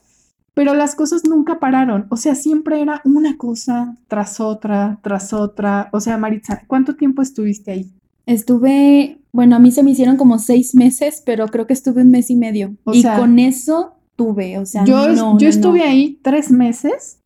[0.55, 2.07] pero las cosas nunca pararon.
[2.11, 5.89] O sea, siempre era una cosa tras otra, tras otra.
[5.93, 7.93] O sea, Maritza, ¿cuánto tiempo estuviste ahí?
[8.27, 12.11] Estuve, bueno, a mí se me hicieron como seis meses, pero creo que estuve un
[12.11, 12.75] mes y medio.
[12.93, 17.19] y con eso tuve, o sea, yo, no, yo estuve ahí tres meses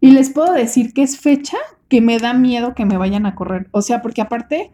[0.00, 1.58] y les puedo decir que es fecha
[1.88, 3.68] que me da miedo que me vayan a correr.
[3.72, 4.70] O sea, porque aparte,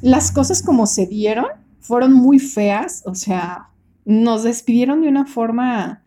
[0.00, 1.46] las cosas como se dieron
[1.80, 3.02] fueron muy feas.
[3.04, 3.70] O sea,
[4.06, 6.04] nos despidieron de una forma,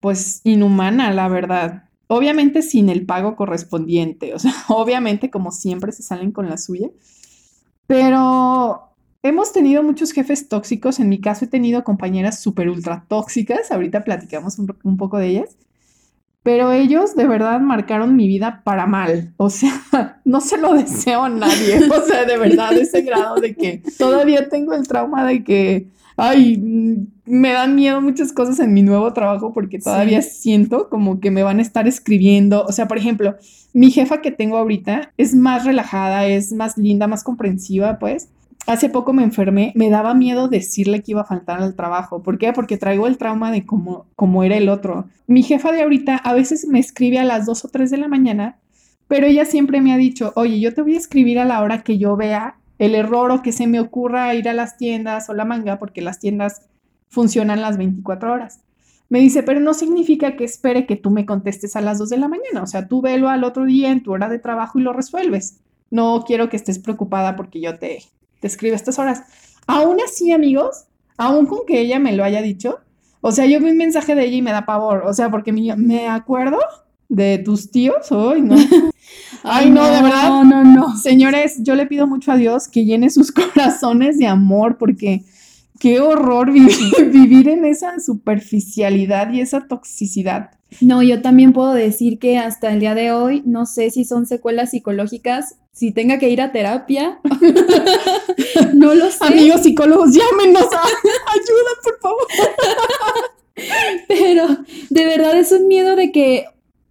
[0.00, 1.90] pues, inhumana, la verdad.
[2.06, 4.32] Obviamente sin el pago correspondiente.
[4.32, 6.88] O sea, obviamente como siempre se salen con la suya.
[7.86, 11.00] Pero hemos tenido muchos jefes tóxicos.
[11.00, 13.70] En mi caso he tenido compañeras súper ultra tóxicas.
[13.72, 15.56] Ahorita platicamos un, un poco de ellas
[16.46, 19.32] pero ellos de verdad marcaron mi vida para mal.
[19.36, 21.80] O sea, no se lo deseo a nadie.
[21.90, 26.56] O sea, de verdad, ese grado de que todavía tengo el trauma de que ay,
[26.56, 31.32] mm, me dan miedo muchas cosas en mi nuevo trabajo porque todavía siento como que
[31.32, 32.64] me van a estar escribiendo.
[32.64, 33.34] O sea, por ejemplo,
[33.72, 38.28] mi jefa que tengo ahorita es más relajada, es más linda, más comprensiva, pues.
[38.66, 42.24] Hace poco me enfermé, me daba miedo decirle que iba a faltar al trabajo.
[42.24, 42.52] ¿Por qué?
[42.52, 45.06] Porque traigo el trauma de cómo, cómo era el otro.
[45.28, 48.08] Mi jefa de ahorita a veces me escribe a las 2 o 3 de la
[48.08, 48.58] mañana,
[49.06, 51.82] pero ella siempre me ha dicho, oye, yo te voy a escribir a la hora
[51.82, 55.34] que yo vea el error o que se me ocurra ir a las tiendas o
[55.34, 56.62] la manga, porque las tiendas
[57.08, 58.60] funcionan las 24 horas.
[59.08, 62.16] Me dice, pero no significa que espere que tú me contestes a las 2 de
[62.16, 62.62] la mañana.
[62.64, 65.60] O sea, tú velo al otro día en tu hora de trabajo y lo resuelves.
[65.90, 68.00] No quiero que estés preocupada porque yo te,
[68.40, 69.22] te escribo estas horas.
[69.66, 70.84] Aún así, amigos,
[71.16, 72.80] aún con que ella me lo haya dicho,
[73.20, 75.02] o sea, yo vi un mensaje de ella y me da pavor.
[75.06, 76.58] O sea, porque me, me acuerdo
[77.08, 78.56] de tus tíos hoy, ¿no?
[79.42, 80.28] Ay, no, de verdad.
[80.28, 80.96] No, no, no.
[80.96, 85.24] Señores, yo le pido mucho a Dios que llene sus corazones de amor porque
[85.78, 90.50] qué horror vivir, en esa superficialidad y esa toxicidad.
[90.80, 94.26] No, yo también puedo decir que hasta el día de hoy no sé si son
[94.26, 97.20] secuelas psicológicas, si tenga que ir a terapia.
[98.74, 99.24] no lo sé.
[99.24, 102.26] Amigos psicólogos, llámenos a ayuda, por favor.
[104.08, 104.46] Pero
[104.90, 106.46] de verdad es un miedo de que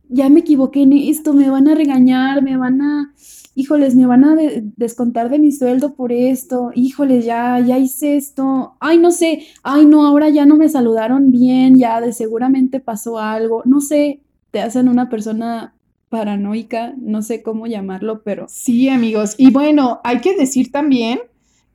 [0.09, 3.13] ya me equivoqué en esto, me van a regañar, me van a,
[3.55, 4.35] híjoles, me van a
[4.75, 9.85] descontar de mi sueldo por esto, híjoles, ya, ya hice esto, ay, no sé, ay,
[9.85, 14.19] no, ahora ya no me saludaron bien, ya de seguramente pasó algo, no sé,
[14.51, 15.73] te hacen una persona
[16.09, 18.45] paranoica, no sé cómo llamarlo, pero...
[18.49, 21.19] Sí, amigos, y bueno, hay que decir también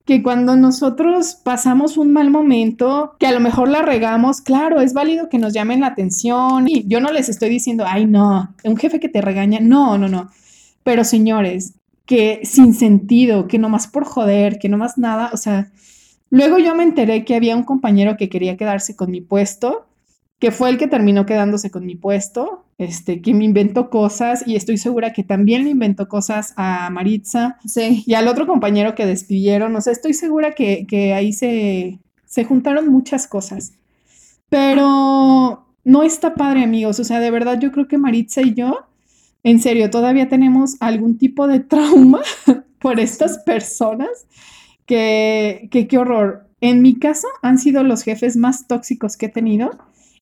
[0.05, 4.93] que cuando nosotros pasamos un mal momento, que a lo mejor la regamos, claro, es
[4.93, 8.77] válido que nos llamen la atención y yo no les estoy diciendo, ay, no, un
[8.77, 10.31] jefe que te regaña, no, no, no.
[10.83, 11.75] Pero señores,
[12.07, 15.71] que sin sentido, que nomás por joder, que nomás nada, o sea,
[16.31, 19.87] luego yo me enteré que había un compañero que quería quedarse con mi puesto
[20.41, 24.57] que fue el que terminó quedándose con mi puesto, este, que me inventó cosas y
[24.57, 28.03] estoy segura que también le inventó cosas a Maritza sí.
[28.07, 29.77] y al otro compañero que despidieron.
[29.77, 33.75] O sea, estoy segura que, que ahí se, se juntaron muchas cosas.
[34.49, 36.99] Pero no está padre, amigos.
[37.01, 38.87] O sea, de verdad yo creo que Maritza y yo,
[39.43, 42.21] en serio, todavía tenemos algún tipo de trauma
[42.81, 44.09] por estas personas
[44.87, 46.47] que, que qué horror.
[46.61, 49.71] En mi caso, han sido los jefes más tóxicos que he tenido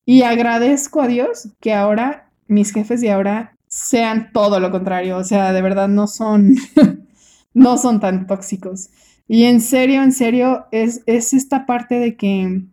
[0.05, 5.23] y agradezco a Dios que ahora mis jefes de ahora sean todo lo contrario, o
[5.23, 6.55] sea, de verdad no son,
[7.53, 8.89] no son tan tóxicos.
[9.27, 12.63] Y en serio, en serio, es, es esta parte de que,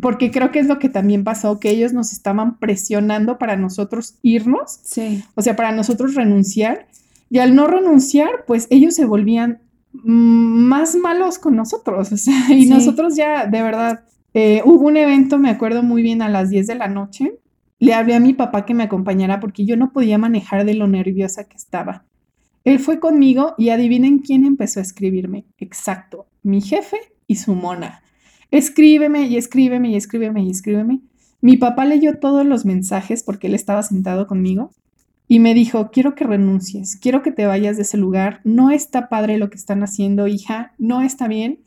[0.00, 4.16] porque creo que es lo que también pasó, que ellos nos estaban presionando para nosotros
[4.22, 5.22] irnos, sí.
[5.34, 6.86] o sea, para nosotros renunciar,
[7.30, 9.60] y al no renunciar, pues ellos se volvían
[9.92, 14.04] más malos con nosotros, o sea, y nosotros ya, de verdad,
[14.34, 17.38] eh, hubo un evento, me acuerdo muy bien, a las 10 de la noche.
[17.78, 20.88] Le hablé a mi papá que me acompañara porque yo no podía manejar de lo
[20.88, 22.04] nerviosa que estaba.
[22.64, 25.44] Él fue conmigo y adivinen quién empezó a escribirme.
[25.58, 28.02] Exacto, mi jefe y su mona.
[28.54, 31.00] Escríbeme y escríbeme y escríbeme y escríbeme.
[31.40, 34.70] Mi papá leyó todos los mensajes porque él estaba sentado conmigo
[35.28, 39.08] y me dijo, quiero que renuncies, quiero que te vayas de ese lugar, no está
[39.08, 41.64] padre lo que están haciendo, hija, no está bien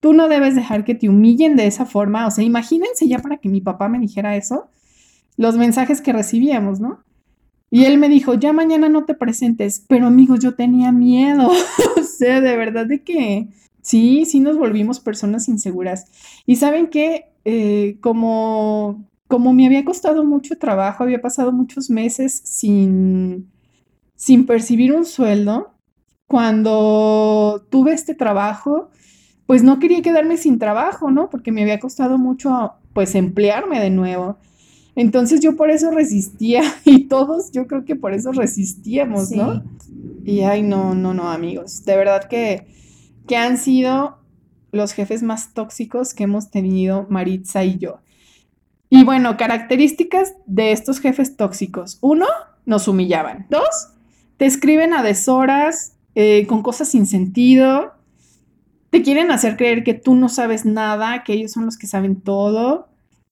[0.00, 2.26] Tú no debes dejar que te humillen de esa forma.
[2.26, 4.68] O sea, imagínense ya para que mi papá me dijera eso,
[5.36, 7.00] los mensajes que recibíamos, ¿no?
[7.70, 11.48] Y él me dijo, ya mañana no te presentes, pero amigos, yo tenía miedo.
[11.96, 13.48] o sea, de verdad de que
[13.82, 16.06] sí, sí nos volvimos personas inseguras.
[16.46, 22.40] Y saben que eh, como, como me había costado mucho trabajo, había pasado muchos meses
[22.44, 23.50] sin,
[24.16, 25.72] sin percibir un sueldo,
[26.28, 28.90] cuando tuve este trabajo,
[29.46, 31.30] pues no quería quedarme sin trabajo, ¿no?
[31.30, 34.36] Porque me había costado mucho, pues, emplearme de nuevo.
[34.94, 39.64] Entonces yo por eso resistía y todos yo creo que por eso resistíamos, ¿no?
[40.24, 41.84] Y ay, no, no, no, amigos.
[41.84, 42.66] De verdad que,
[43.28, 44.18] que han sido
[44.72, 48.00] los jefes más tóxicos que hemos tenido Maritza y yo.
[48.90, 51.98] Y bueno, características de estos jefes tóxicos.
[52.00, 52.26] Uno,
[52.66, 53.46] nos humillaban.
[53.50, 53.92] Dos,
[54.36, 57.92] te escriben a deshoras, eh, con cosas sin sentido
[58.90, 62.20] te quieren hacer creer que tú no sabes nada, que ellos son los que saben
[62.20, 62.88] todo.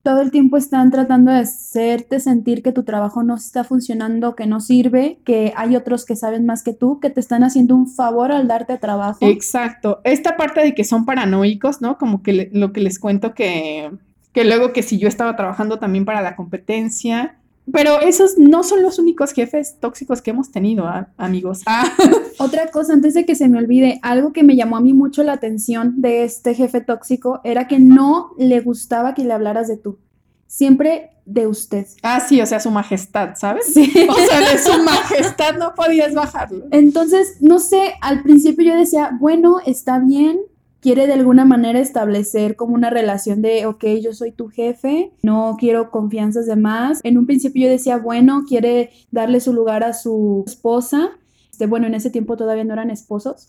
[0.07, 4.47] Todo el tiempo están tratando de hacerte sentir que tu trabajo no está funcionando, que
[4.47, 7.89] no sirve, que hay otros que saben más que tú, que te están haciendo un
[7.89, 9.19] favor al darte trabajo.
[9.23, 10.01] Exacto.
[10.05, 11.99] Esta parte de que son paranoicos, ¿no?
[11.99, 13.91] Como que lo que les cuento que,
[14.33, 17.41] que luego que si yo estaba trabajando también para la competencia,
[17.73, 20.87] Pero esos no son los únicos jefes tóxicos que hemos tenido,
[21.17, 21.63] amigos.
[21.67, 21.85] Ah.
[22.39, 25.23] Otra cosa, antes de que se me olvide, algo que me llamó a mí mucho
[25.23, 29.77] la atención de este jefe tóxico era que no le gustaba que le hablaras de
[29.77, 29.99] tú.
[30.47, 31.87] Siempre de usted.
[32.03, 33.67] Ah, sí, o sea, su majestad, ¿sabes?
[33.75, 33.91] Sí.
[34.09, 36.67] O sea, de su majestad no podías bajarlo.
[36.71, 40.39] Entonces, no sé, al principio yo decía, bueno, está bien,
[40.87, 45.57] quiere de alguna manera establecer como una relación de, ok, yo soy tu jefe, no
[45.59, 47.01] quiero confianzas de más.
[47.03, 51.11] En un principio yo decía, bueno, quiere darle su lugar a su esposa.
[51.51, 53.49] Este, bueno, en ese tiempo todavía no eran esposos,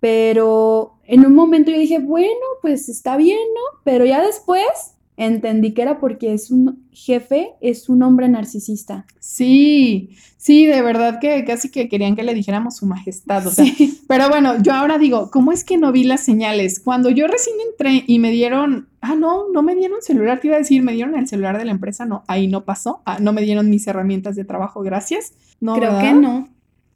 [0.00, 3.80] pero en un momento yo dije, bueno, pues está bien, ¿no?
[3.84, 9.04] Pero ya después entendí que era porque es un jefe, es un hombre narcisista.
[9.18, 13.44] Sí, sí, de verdad que casi que querían que le dijéramos su majestad.
[13.46, 13.66] O sea,
[14.08, 16.80] Pero bueno, yo ahora digo, ¿cómo es que no vi las señales?
[16.80, 20.56] Cuando yo recién entré y me dieron, ah, no, no me dieron celular, te iba
[20.56, 23.32] a decir, me dieron el celular de la empresa, no, ahí no pasó, ah, no
[23.32, 25.32] me dieron mis herramientas de trabajo, gracias.
[25.60, 26.48] No, Creo que no.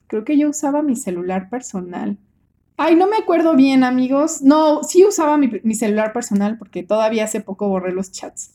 [0.07, 2.19] Creo que yo usaba mi celular personal.
[2.85, 4.43] Ay, no me acuerdo bien, amigos.
[4.43, 8.51] No, sí usaba mi, celular personal porque todavía hace poco borré los chats.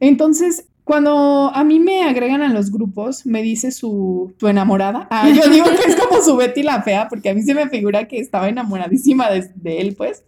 [0.00, 5.06] Entonces, cuando a mí me agregan a los grupos, me dice su tu enamorada.
[5.12, 7.68] Ah, yo digo que es como su Betty la fea, porque a mí se me
[7.68, 10.24] figura que estaba enamoradísima de, él, pues,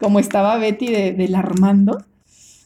[0.00, 2.04] como estaba Betty del Armando.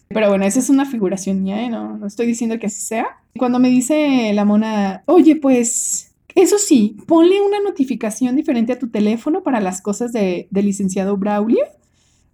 [0.09, 1.68] Pero bueno, esa es una figuración mía, ¿eh?
[1.68, 3.18] no, no estoy diciendo que así sea.
[3.37, 8.89] Cuando me dice la mona, oye, pues eso sí, ponle una notificación diferente a tu
[8.89, 11.64] teléfono para las cosas de, del licenciado Braulio,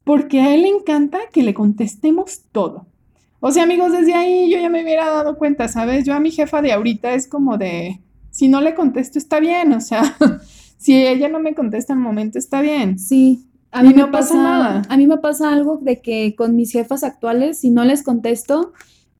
[0.04, 2.86] porque a él le encanta que le contestemos todo.
[3.40, 6.04] O sea, amigos, desde ahí yo ya me hubiera dado cuenta, ¿sabes?
[6.04, 9.72] Yo a mi jefa de ahorita es como de, si no le contesto está bien,
[9.74, 10.16] o sea,
[10.76, 12.98] si ella no me contesta en el momento está bien.
[12.98, 13.44] Sí.
[13.70, 14.82] A mí no pasa, nada.
[14.88, 18.72] A mí me pasa algo de que con mis jefas actuales, si no les contesto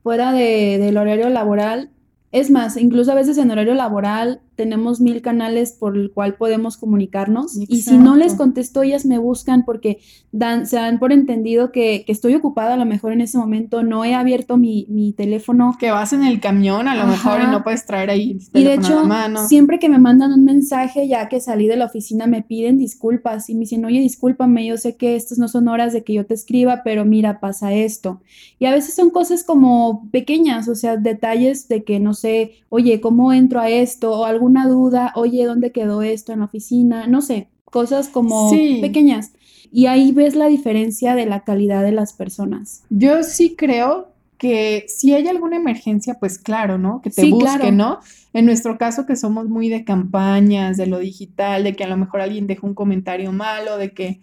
[0.02, 1.90] fuera de, del horario laboral,
[2.32, 6.76] es más, incluso a veces en horario laboral tenemos mil canales por el cual podemos
[6.76, 10.00] comunicarnos y si no les contesto, ellas me buscan porque
[10.32, 14.04] dan, se dan por entendido que, estoy ocupada a lo mejor en ese momento, no
[14.04, 15.76] he abierto mi, teléfono.
[15.78, 18.64] Que vas en el camión a lo mejor y no puedes traer ahí el Y
[18.64, 19.04] de hecho,
[19.46, 23.48] siempre que me mandan un mensaje ya que salí de la oficina me piden disculpas
[23.48, 26.26] y me dicen, oye, discúlpame, yo sé que estas no son horas de que yo
[26.26, 28.20] te escriba, pero mira, pasa esto.
[28.58, 33.00] Y a veces son cosas como pequeñas, o sea, detalles de que no sé, oye,
[33.00, 34.18] ¿cómo entro a esto?
[34.18, 37.06] O algo una duda, oye, ¿dónde quedó esto en la oficina?
[37.06, 39.32] No sé, cosas como pequeñas.
[39.70, 42.82] Y ahí ves la diferencia de la calidad de las personas.
[42.90, 47.02] Yo sí creo que si hay alguna emergencia, pues claro, ¿no?
[47.02, 47.98] Que te busque, ¿no?
[48.32, 51.96] En nuestro caso, que somos muy de campañas, de lo digital, de que a lo
[51.96, 54.20] mejor alguien dejó un comentario malo, de que,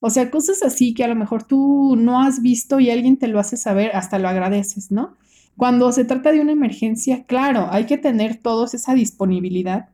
[0.00, 3.28] o sea, cosas así que a lo mejor tú no has visto y alguien te
[3.28, 5.16] lo hace saber, hasta lo agradeces, ¿no?
[5.58, 9.88] Cuando se trata de una emergencia, claro, hay que tener todos esa disponibilidad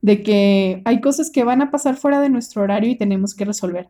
[0.00, 3.44] de que hay cosas que van a pasar fuera de nuestro horario y tenemos que
[3.44, 3.88] resolver.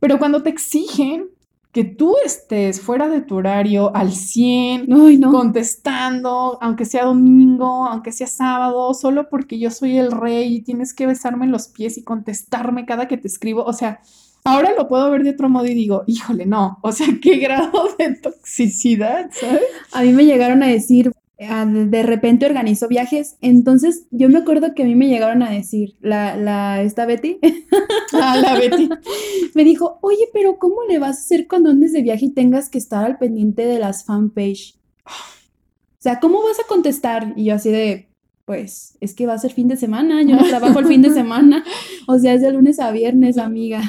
[0.00, 1.28] Pero cuando te exigen
[1.70, 4.88] que tú estés fuera de tu horario al 100,
[5.30, 10.92] contestando, aunque sea domingo, aunque sea sábado, solo porque yo soy el rey y tienes
[10.92, 14.00] que besarme los pies y contestarme cada que te escribo, o sea,
[14.46, 17.88] Ahora lo puedo ver de otro modo y digo, híjole, no, o sea, qué grado
[17.98, 19.64] de toxicidad, ¿sabes?
[19.90, 24.72] A mí me llegaron a decir, ah, de repente organizó viajes, entonces yo me acuerdo
[24.72, 27.40] que a mí me llegaron a decir, la, la, esta Betty,
[28.12, 28.88] ah, la Betty,
[29.56, 32.68] me dijo, oye, pero ¿cómo le vas a hacer cuando andes de viaje y tengas
[32.68, 34.76] que estar al pendiente de las fanpage?
[35.06, 37.32] O sea, ¿cómo vas a contestar?
[37.34, 38.06] Y yo así de,
[38.44, 41.10] pues es que va a ser fin de semana, yo no trabajo el fin de
[41.10, 41.64] semana,
[42.06, 43.82] o sea, es de lunes a viernes, amiga.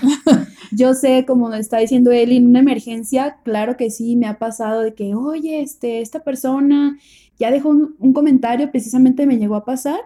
[0.72, 4.82] Yo sé, como está diciendo él, en una emergencia, claro que sí, me ha pasado
[4.82, 6.98] de que, oye, este, esta persona
[7.40, 10.00] ya dejó un, comentario, precisamente me llegó a pasar,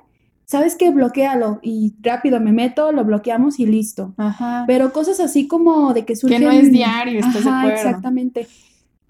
[0.45, 0.89] ¿sabes qué?
[0.91, 4.13] Bloquealo y rápido me meto, lo bloqueamos y listo.
[4.17, 4.65] Ajá.
[4.67, 6.39] Pero cosas así como de que surgen...
[6.39, 7.75] Que no es diario, ¿estás de acuerdo?
[7.75, 8.47] exactamente.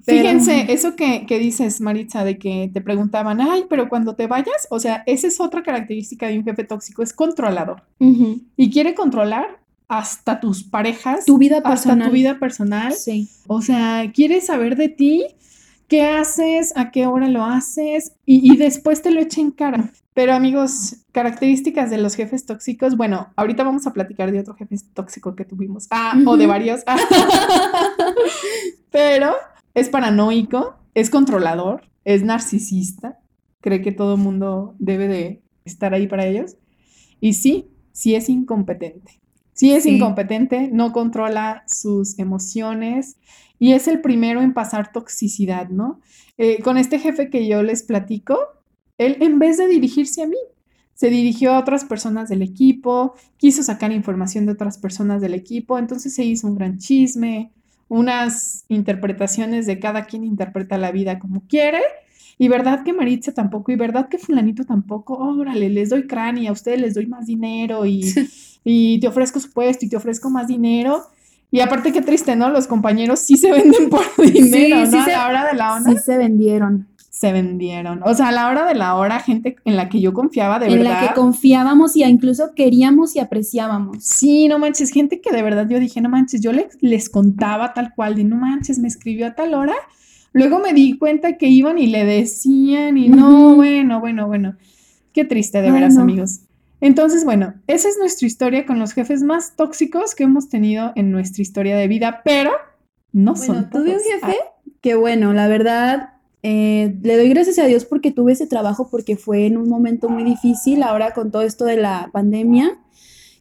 [0.03, 4.79] Fíjense, eso que, dices, Maritza, de que te preguntaban, ay, pero cuando te vayas, o
[4.79, 7.83] sea, esa es otra característica de un jefe tóxico, es controlador.
[7.99, 9.60] Y quiere controlar
[9.91, 11.25] hasta tus parejas.
[11.25, 11.99] Tu vida personal.
[11.99, 12.93] Hasta tu vida personal.
[12.93, 13.29] Sí.
[13.47, 15.25] O sea, quiere saber de ti,
[15.89, 19.91] qué haces, a qué hora lo haces, y, después te lo echa en cara.
[20.13, 24.77] Pero amigos, características de los jefes tóxicos, bueno, ahorita vamos a platicar de otro jefe
[24.93, 25.87] tóxico que tuvimos.
[25.91, 26.83] Ah, o de varios.
[28.91, 29.33] Pero
[29.73, 33.19] es paranoico, es controlador, es narcisista,
[33.59, 36.55] cree que todo el mundo debe de estar ahí para ellos.
[37.19, 39.20] Y sí, sí es incompetente.
[39.53, 43.17] Sí es incompetente, no controla sus emociones
[43.59, 45.99] y es el primero en pasar toxicidad, ¿no?
[46.37, 48.37] Eh, con este jefe que yo les platico,
[48.97, 50.37] él en vez de dirigirse a mí,
[50.93, 55.77] se dirigió a otras personas del equipo, quiso sacar información de otras personas del equipo,
[55.77, 57.51] entonces se hizo un gran chisme,
[57.87, 61.81] unas interpretaciones de cada quien interpreta la vida como quiere.
[62.37, 66.53] Y verdad que Maritza tampoco, y verdad que fulanito tampoco, órale, les doy cráneo, a
[66.53, 68.13] ustedes les doy más dinero y,
[68.63, 71.03] y te ofrezco su puesto y te ofrezco más dinero.
[71.49, 72.49] Y aparte qué triste, ¿no?
[72.49, 75.05] Los compañeros sí se venden por dinero, Sí, sí ¿no?
[75.05, 76.87] se- a la hora de la Sí se vendieron.
[77.09, 78.01] se vendieron.
[78.05, 80.67] O sea, a la hora de la hora, gente en la que yo confiaba de
[80.67, 81.01] en verdad.
[81.01, 83.97] la que confiábamos y incluso queríamos y apreciábamos.
[84.03, 87.73] Sí, no manches, gente que de verdad yo dije, no manches, yo les, les contaba
[87.73, 89.75] tal cual, de no manches, me escribió a tal hora.
[90.33, 94.55] Luego me di cuenta que iban y le decían y no, bueno, bueno, bueno.
[95.13, 96.39] Qué triste, de veras, amigos.
[96.81, 101.11] Entonces, bueno, esa es nuestra historia con los jefes más tóxicos que hemos tenido en
[101.11, 102.51] nuestra historia de vida, pero
[103.13, 104.37] no Bueno, son tuve un jefe
[104.81, 109.15] que bueno, la verdad, eh, le doy gracias a Dios porque tuve ese trabajo porque
[109.15, 112.79] fue en un momento muy difícil ahora con todo esto de la pandemia.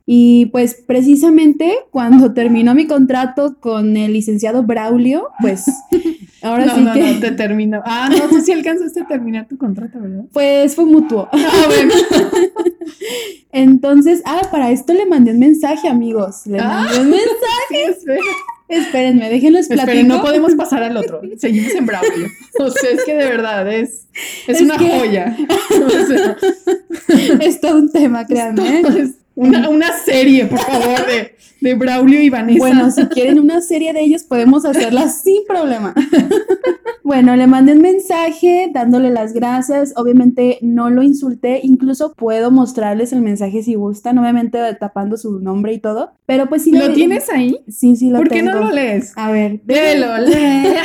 [0.05, 5.65] Y pues precisamente cuando terminó mi contrato con el licenciado Braulio, pues
[6.43, 7.83] ahora no, sí no, que no, te terminó.
[7.85, 10.25] Ah, no, tú sí alcanzaste a terminar tu contrato, ¿verdad?
[10.33, 11.29] pues fue mutuo.
[11.33, 11.95] Ah, bueno.
[13.53, 16.47] Entonces, ah, para esto le mandé un mensaje, amigos.
[16.47, 17.99] Le mandé un mensaje.
[17.99, 18.13] Sí.
[18.69, 19.89] Espérenme, déjenlos platico.
[19.91, 21.21] Esperen, no podemos pasar al otro.
[21.39, 22.29] Seguimos en Braulio.
[22.61, 24.07] O sea, es que de verdad es,
[24.47, 25.37] es, Es una que- joya.
[25.85, 26.37] O sea,
[27.41, 28.83] Es todo un tema, créanme.
[28.97, 32.59] es una, una serie, por favor, de, de Braulio y Vanessa.
[32.59, 35.95] Bueno, si quieren una serie de ellos, podemos hacerla sin problema.
[37.03, 39.93] Bueno, le mandé un mensaje dándole las gracias.
[39.97, 41.61] Obviamente no lo insulté.
[41.63, 44.19] Incluso puedo mostrarles el mensaje si gustan.
[44.19, 46.13] Obviamente tapando su nombre y todo.
[46.27, 47.59] Pero pues sí ¿Lo le- tienes ahí?
[47.69, 48.53] Sí, sí lo ¿Por qué tengo.
[48.53, 49.13] no lo lees?
[49.17, 49.61] A ver.
[49.67, 50.83] Que lo lea,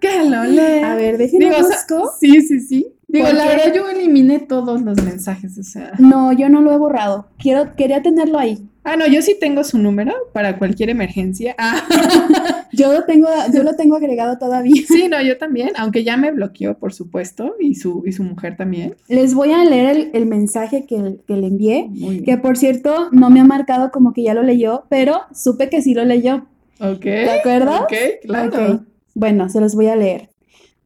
[0.00, 0.92] que lo lea.
[0.92, 2.10] A ver, déjenme Digo, o sea, busco.
[2.18, 2.86] sí, sí, sí.
[3.08, 5.92] Digo, ¿Por la verdad yo eliminé todos los mensajes, o sea.
[5.98, 7.28] No, yo no lo he borrado.
[7.38, 8.68] Quiero, quería tenerlo ahí.
[8.84, 11.54] Ah, no, yo sí tengo su número para cualquier emergencia.
[11.58, 11.82] Ah,
[12.72, 14.82] Yo lo tengo, yo lo tengo agregado todavía.
[14.86, 18.56] sí, no, yo también, aunque ya me bloqueó, por supuesto, y su, y su mujer
[18.56, 18.94] también.
[19.08, 21.90] Les voy a leer el, el mensaje que, que le envié.
[22.24, 25.80] Que por cierto, no me ha marcado como que ya lo leyó, pero supe que
[25.80, 26.46] sí lo leyó.
[26.80, 27.00] Ok.
[27.00, 27.82] ¿Te acuerdas?
[27.82, 27.92] Ok,
[28.22, 28.84] claro.
[29.14, 30.28] Bueno, se los voy a leer.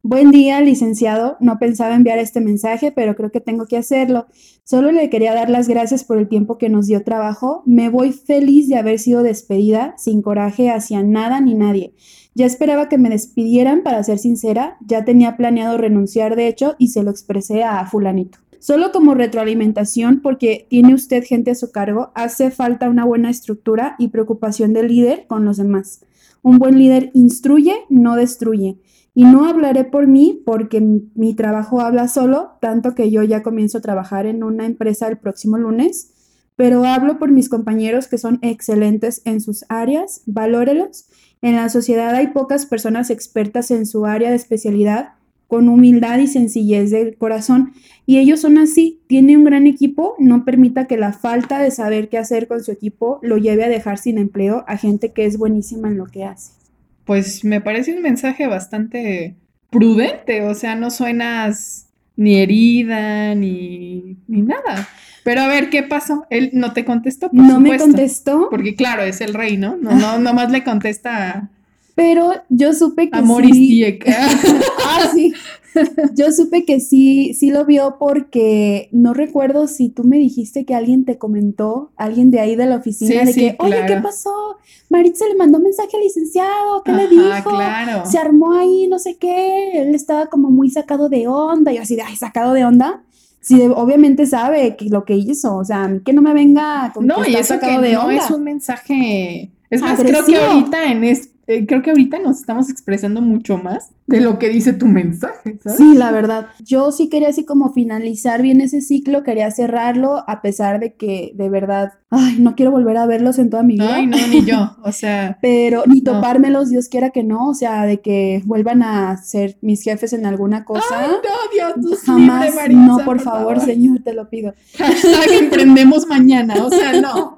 [0.05, 1.37] Buen día, licenciado.
[1.39, 4.27] No pensaba enviar este mensaje, pero creo que tengo que hacerlo.
[4.65, 7.63] Solo le quería dar las gracias por el tiempo que nos dio trabajo.
[7.65, 11.93] Me voy feliz de haber sido despedida, sin coraje hacia nada ni nadie.
[12.35, 14.75] Ya esperaba que me despidieran, para ser sincera.
[14.85, 18.39] Ya tenía planeado renunciar, de hecho, y se lo expresé a fulanito.
[18.59, 23.95] Solo como retroalimentación, porque tiene usted gente a su cargo, hace falta una buena estructura
[23.97, 26.01] y preocupación del líder con los demás.
[26.41, 28.77] Un buen líder instruye, no destruye.
[29.15, 33.77] Y no hablaré por mí porque mi trabajo habla solo, tanto que yo ya comienzo
[33.77, 36.13] a trabajar en una empresa el próximo lunes,
[36.55, 41.07] pero hablo por mis compañeros que son excelentes en sus áreas, valórelos.
[41.41, 45.13] En la sociedad hay pocas personas expertas en su área de especialidad,
[45.47, 47.73] con humildad y sencillez del corazón,
[48.07, 52.09] y ellos son así, tiene un gran equipo, no permita que la falta de saber
[52.09, 55.37] qué hacer con su equipo lo lleve a dejar sin empleo a gente que es
[55.37, 56.62] buenísima en lo que hace.
[57.05, 59.35] Pues me parece un mensaje bastante
[59.69, 64.87] prudente, o sea, no suenas ni herida ni, ni nada.
[65.23, 66.25] Pero a ver, ¿qué pasó?
[66.29, 69.77] Él no te contestó, por no me contestó, Porque claro, es el rey, ¿no?
[69.77, 71.49] No, no, nomás le contesta
[71.95, 73.67] pero yo supe que a Moris sí.
[73.67, 74.05] Dieck.
[74.85, 75.33] Ah, sí.
[76.15, 80.75] Yo supe que sí, sí lo vio porque no recuerdo si tú me dijiste que
[80.75, 83.97] alguien te comentó, alguien de ahí de la oficina, Sí, de sí, que, oye, ¿qué
[83.97, 84.57] pasó?
[84.89, 87.49] Maritza le mandó mensaje al licenciado, ¿qué le dijo?
[87.49, 88.05] claro.
[88.09, 91.81] Se armó ahí, no sé qué, él estaba como muy sacado de onda, y yo
[91.81, 93.03] así de, ay, sacado de onda.
[93.41, 97.21] Sí, obviamente sabe que lo que hizo, o sea, que no me venga con No,
[97.21, 98.15] que y está eso que sacado de no onda.
[98.23, 99.51] es un mensaje.
[99.69, 103.57] Es más, creo que ahorita en es, eh, creo que ahorita nos estamos expresando mucho
[103.57, 105.77] más de lo que dice tu mensaje, ¿sabes?
[105.77, 106.47] Sí, la verdad.
[106.63, 111.31] Yo sí quería así como finalizar bien ese ciclo, quería cerrarlo, a pesar de que
[111.35, 113.95] de verdad, ay, no quiero volver a verlos en toda mi vida.
[113.95, 114.75] Ay, no, ni yo.
[114.83, 116.13] O sea, Pero ni No.
[116.13, 120.25] topármelos, Dios quiera que no, o sea, de que vuelvan a ser mis jefes en
[120.25, 120.83] alguna cosa.
[120.91, 124.53] ay, no, Dios, tú Jamás, libre, no, por, favor, señor, te lo pido.
[124.77, 126.55] Hashtag emprendemos mañana.
[126.65, 127.37] O sea, no.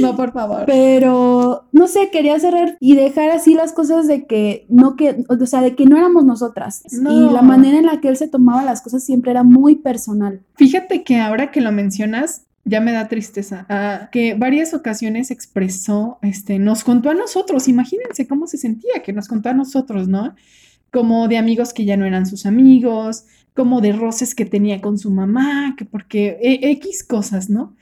[0.00, 0.64] No, por favor.
[0.66, 5.46] Pero, no sé, quería cerrar y dejar así las cosas de que no que, o
[5.46, 6.82] sea, de que no éramos nosotras.
[6.92, 7.12] No.
[7.12, 10.40] Y la manera en la que él se tomaba las cosas siempre era muy personal.
[10.56, 13.66] Fíjate que ahora que lo mencionas, ya me da tristeza.
[13.68, 17.68] Ah, que varias ocasiones expresó, este, nos contó a nosotros.
[17.68, 20.34] Imagínense cómo se sentía que nos contó a nosotros, ¿no?
[20.92, 23.24] Como de amigos que ya no eran sus amigos,
[23.54, 27.74] como de roces que tenía con su mamá, que porque e, X cosas, ¿no?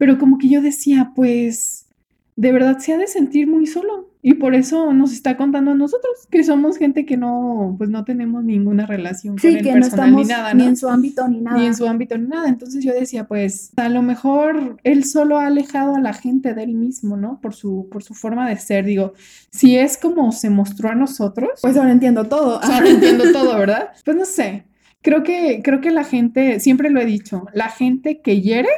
[0.00, 1.86] Pero como que yo decía, pues,
[2.34, 4.08] de verdad se ha de sentir muy solo.
[4.22, 8.02] Y por eso nos está contando a nosotros, que somos gente que no, pues no
[8.06, 11.42] tenemos ninguna relación con el que no estamos ni nada, Ni en su ámbito ni
[11.42, 11.58] nada.
[11.58, 12.48] Ni en su ámbito ni nada.
[12.48, 16.62] Entonces yo decía, pues, a lo mejor él solo ha alejado a la gente de
[16.62, 17.38] él mismo, ¿no?
[17.42, 18.86] Por su, por su forma de ser.
[18.86, 19.12] Digo,
[19.50, 21.60] si es como se mostró a nosotros.
[21.60, 22.58] Pues ahora entiendo todo.
[22.62, 23.90] Ahora entiendo todo, ¿verdad?
[24.02, 24.64] Pues no sé.
[25.02, 28.68] Creo que, creo que la gente, siempre lo he dicho, la gente que hiere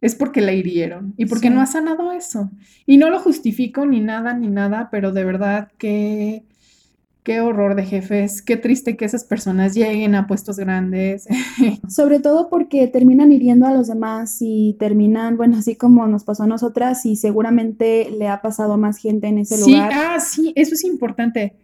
[0.00, 2.50] es porque la hirieron y porque no ha sanado eso.
[2.86, 6.44] Y no lo justifico ni nada, ni nada, pero de verdad que
[7.22, 11.28] qué horror de jefes, qué triste que esas personas lleguen a puestos grandes.
[11.88, 16.44] Sobre todo porque terminan hiriendo a los demás y terminan, bueno, así como nos pasó
[16.44, 19.90] a nosotras y seguramente le ha pasado a más gente en ese lugar.
[19.92, 21.54] Ah, sí, eso es importante.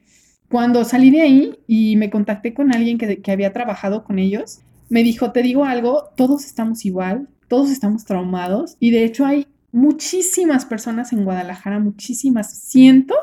[0.50, 4.60] Cuando salí de ahí y me contacté con alguien que, que había trabajado con ellos,
[4.88, 9.46] me dijo, te digo algo, todos estamos igual, todos estamos traumados y de hecho hay
[9.72, 13.18] muchísimas personas en Guadalajara, muchísimas, cientos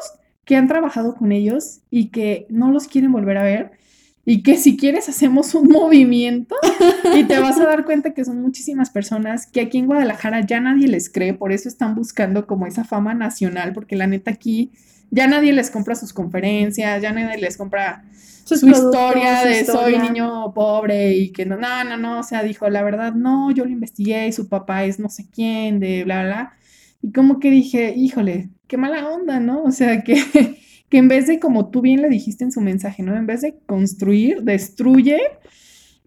[0.45, 3.71] que han trabajado con ellos y que no los quieren volver a ver
[4.25, 6.55] y que si quieres hacemos un movimiento
[7.15, 10.59] y te vas a dar cuenta que son muchísimas personas que aquí en Guadalajara ya
[10.59, 14.71] nadie les cree, por eso están buscando como esa fama nacional, porque la neta aquí
[15.11, 18.03] ya nadie les compra sus conferencias, ya nadie les compra
[18.45, 22.69] su historia de soy niño pobre y que no, no, no, no, o sea, dijo,
[22.69, 26.53] la verdad, no, yo lo investigué, su papá es no sé quién, de bla, bla,
[27.01, 29.63] y como que dije, híjole, qué mala onda, ¿no?
[29.63, 30.15] O sea, que,
[30.89, 33.15] que en vez de, como tú bien le dijiste en su mensaje, ¿no?
[33.15, 35.19] En vez de construir, destruye,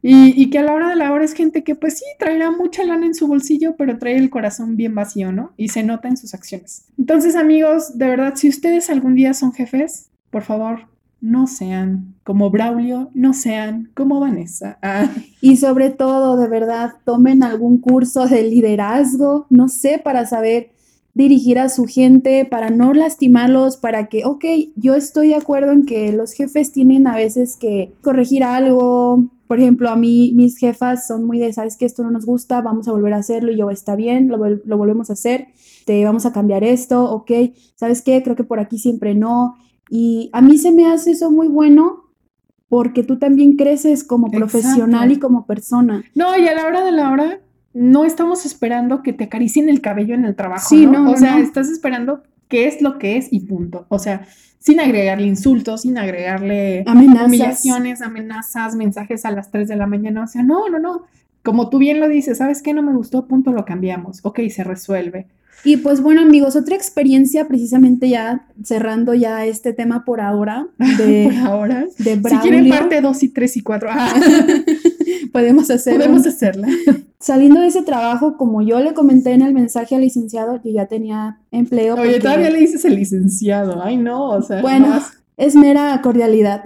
[0.02, 2.52] y, y, que a la hora de la hora es gente que pues sí, traerá
[2.52, 5.52] mucha lana en su bolsillo, pero trae el corazón bien vacío, ¿no?
[5.56, 6.84] Y se nota en sus acciones.
[6.96, 10.86] Entonces, amigos, de verdad, si ustedes algún día son jefes, por favor,
[11.20, 14.78] no sean como Braulio, no sean como Vanessa.
[14.82, 15.10] Ah.
[15.40, 20.70] Y sobre todo, de verdad, tomen algún curso de liderazgo, no sé, para saber
[21.14, 24.44] dirigir a su gente, para no lastimarlos, para que, ok,
[24.76, 29.24] yo estoy de acuerdo en que los jefes tienen a veces que corregir algo.
[29.46, 32.60] Por ejemplo, a mí mis jefas son muy de, sabes que esto no nos gusta,
[32.60, 35.46] vamos a volver a hacerlo y yo, está bien, lo, lo volvemos a hacer,
[35.86, 37.30] te vamos a cambiar esto, ok,
[37.76, 39.54] sabes qué, creo que por aquí siempre no
[39.88, 42.04] y a mí se me hace eso muy bueno
[42.68, 46.04] porque tú también creces como profesional y como persona.
[46.14, 47.40] No, y a la hora de la hora
[47.72, 50.68] no estamos esperando que te acaricien el cabello en el trabajo.
[50.68, 53.86] Sí, no, o sea, estás esperando qué es lo que es y punto.
[53.88, 54.26] O sea,
[54.58, 57.26] sin agregarle insultos, sin agregarle amenazas.
[57.28, 60.24] humillaciones, amenazas, mensajes a las 3 de la mañana.
[60.24, 61.02] O sea, no, no, no.
[61.44, 62.74] Como tú bien lo dices, ¿sabes qué?
[62.74, 64.20] No me gustó, punto, lo cambiamos.
[64.24, 65.28] Ok, se resuelve.
[65.64, 70.68] Y pues bueno amigos, otra experiencia precisamente ya cerrando ya este tema por ahora.
[70.98, 71.86] De, por ahora.
[71.98, 73.88] De Si quieren parte 2 y 3 y 4.
[73.90, 74.14] Ah.
[75.32, 76.06] podemos hacerla.
[76.06, 76.68] Podemos hacerla.
[77.18, 80.86] Saliendo de ese trabajo, como yo le comenté en el mensaje al licenciado, yo ya
[80.86, 81.96] tenía empleo.
[81.96, 83.82] Oye, todavía le dices el licenciado.
[83.82, 84.62] Ay, no, o sea.
[84.62, 85.00] Bueno,
[85.36, 86.62] es mera cordialidad.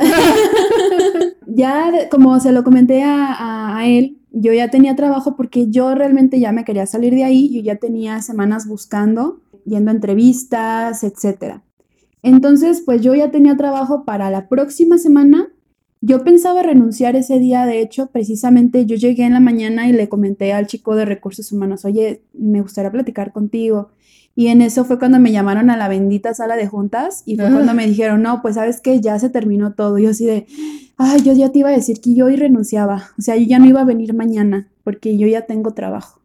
[1.47, 6.41] ya, como se lo comenté a, a él, yo ya tenía trabajo porque yo realmente
[6.41, 11.61] ya me quería salir de ahí, yo ya tenía semanas buscando, yendo a entrevistas, etc.
[12.23, 15.49] Entonces, pues yo ya tenía trabajo para la próxima semana.
[16.03, 20.09] Yo pensaba renunciar ese día, de hecho, precisamente yo llegué en la mañana y le
[20.09, 23.91] comenté al chico de recursos humanos, oye, me gustaría platicar contigo.
[24.35, 27.51] Y en eso fue cuando me llamaron a la bendita sala de juntas y fue
[27.51, 29.99] cuando me dijeron, no, pues sabes que ya se terminó todo.
[29.99, 30.47] yo así de,
[31.01, 33.09] ay, yo ya te iba a decir que yo hoy renunciaba.
[33.19, 36.21] O sea, yo ya no iba a venir mañana porque yo ya tengo trabajo.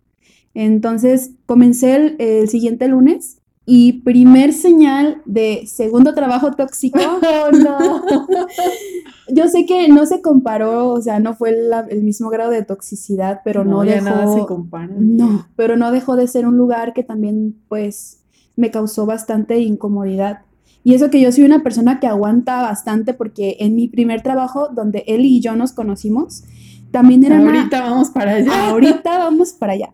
[0.53, 6.99] Entonces comencé el, siguiente lunes y primer señal de segundo trabajo tóxico.
[7.21, 8.03] Oh, no.
[9.28, 11.55] Yo sé que no se comparó, o sea, no fue
[11.89, 14.05] el mismo grado de toxicidad, pero no, dejó.
[14.05, 14.93] nada se compara.
[14.97, 18.21] No, pero no dejó de ser un lugar que también, pues,
[18.55, 20.41] me causó bastante incomodidad.
[20.86, 24.69] Y eso que yo soy una persona que aguanta bastante porque en mi primer trabajo,
[24.69, 26.43] donde él y yo nos conocimos,
[26.91, 27.39] también era...
[27.39, 28.69] Ahorita vamos para allá.
[28.69, 29.89] Ahorita vamos para allá.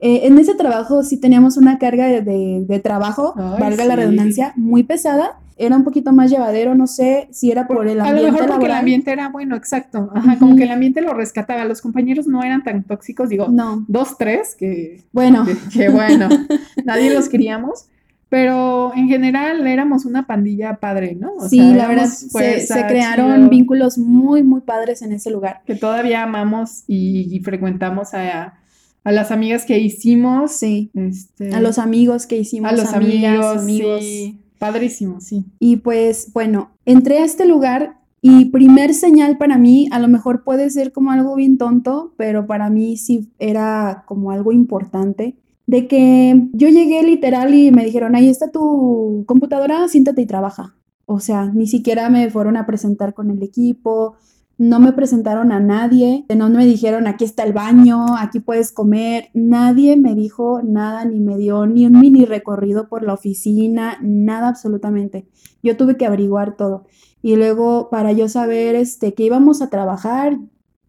[0.00, 5.38] Eh, en ese trabajo sí teníamos una carga de, trabajo, valga la redundancia, muy pesada.
[5.58, 8.20] Era un poquito más llevadero, no sé si era por el ambiente.
[8.20, 10.10] A lo mejor porque el ambiente era bueno, exacto.
[10.14, 11.66] Ajá, como que el ambiente lo rescataba.
[11.66, 13.84] Los compañeros no eran tan tóxicos, digo, no.
[13.88, 16.30] dos, tres, que bueno, que, bueno,
[16.86, 17.88] nadie los queríamos.
[18.30, 21.32] Pero en general éramos una pandilla padre, ¿no?
[21.48, 25.60] sí, la verdad, se, crearon vínculos muy, muy padres en ese lugar.
[25.66, 28.60] Que todavía amamos y frecuentamos a,
[29.04, 30.52] a las amigas que hicimos.
[30.52, 30.90] Sí.
[30.94, 32.70] Este, a los amigos que hicimos.
[32.70, 34.38] A los amigos, Sí.
[34.58, 35.46] Padrísimo, sí.
[35.58, 40.44] Y pues, bueno, entré a este lugar Y primer señal para mí, a lo mejor
[40.44, 45.36] puede ser como algo bien tonto, pero para mí sí era como algo importante,
[45.66, 50.76] de que yo llegué literal y me dijeron, ahí está tu computadora, siéntate y trabaja.
[51.06, 54.16] O sea, ni siquiera me fueron a presentar con el equipo,
[54.60, 59.30] no me presentaron a nadie, no me dijeron aquí está el baño, aquí puedes comer,
[59.32, 64.48] nadie me dijo nada, ni me dio ni un mini recorrido por la oficina, nada
[64.48, 65.26] absolutamente.
[65.62, 66.84] Yo tuve que averiguar todo.
[67.22, 70.38] Y luego para yo saber este, que íbamos a trabajar,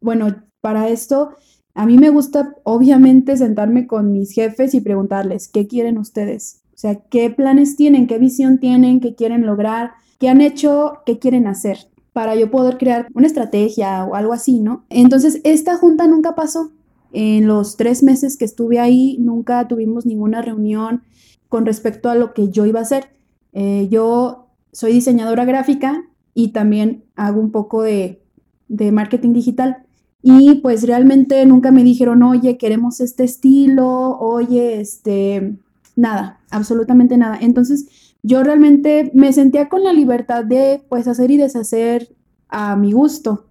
[0.01, 1.31] bueno, para esto
[1.73, 6.61] a mí me gusta obviamente sentarme con mis jefes y preguntarles, ¿qué quieren ustedes?
[6.73, 8.07] O sea, ¿qué planes tienen?
[8.07, 8.99] ¿Qué visión tienen?
[8.99, 9.91] ¿Qué quieren lograr?
[10.19, 10.99] ¿Qué han hecho?
[11.05, 11.91] ¿Qué quieren hacer?
[12.13, 14.83] para yo poder crear una estrategia o algo así, ¿no?
[14.89, 16.71] Entonces, esta junta nunca pasó.
[17.13, 21.03] En los tres meses que estuve ahí, nunca tuvimos ninguna reunión
[21.49, 23.09] con respecto a lo que yo iba a hacer.
[23.53, 26.03] Eh, yo soy diseñadora gráfica
[26.33, 28.21] y también hago un poco de,
[28.67, 29.83] de marketing digital.
[30.23, 35.57] Y pues realmente nunca me dijeron, oye, queremos este estilo, oye, este,
[35.95, 37.37] nada, absolutamente nada.
[37.41, 42.15] Entonces, yo realmente me sentía con la libertad de pues hacer y deshacer
[42.49, 43.47] a mi gusto,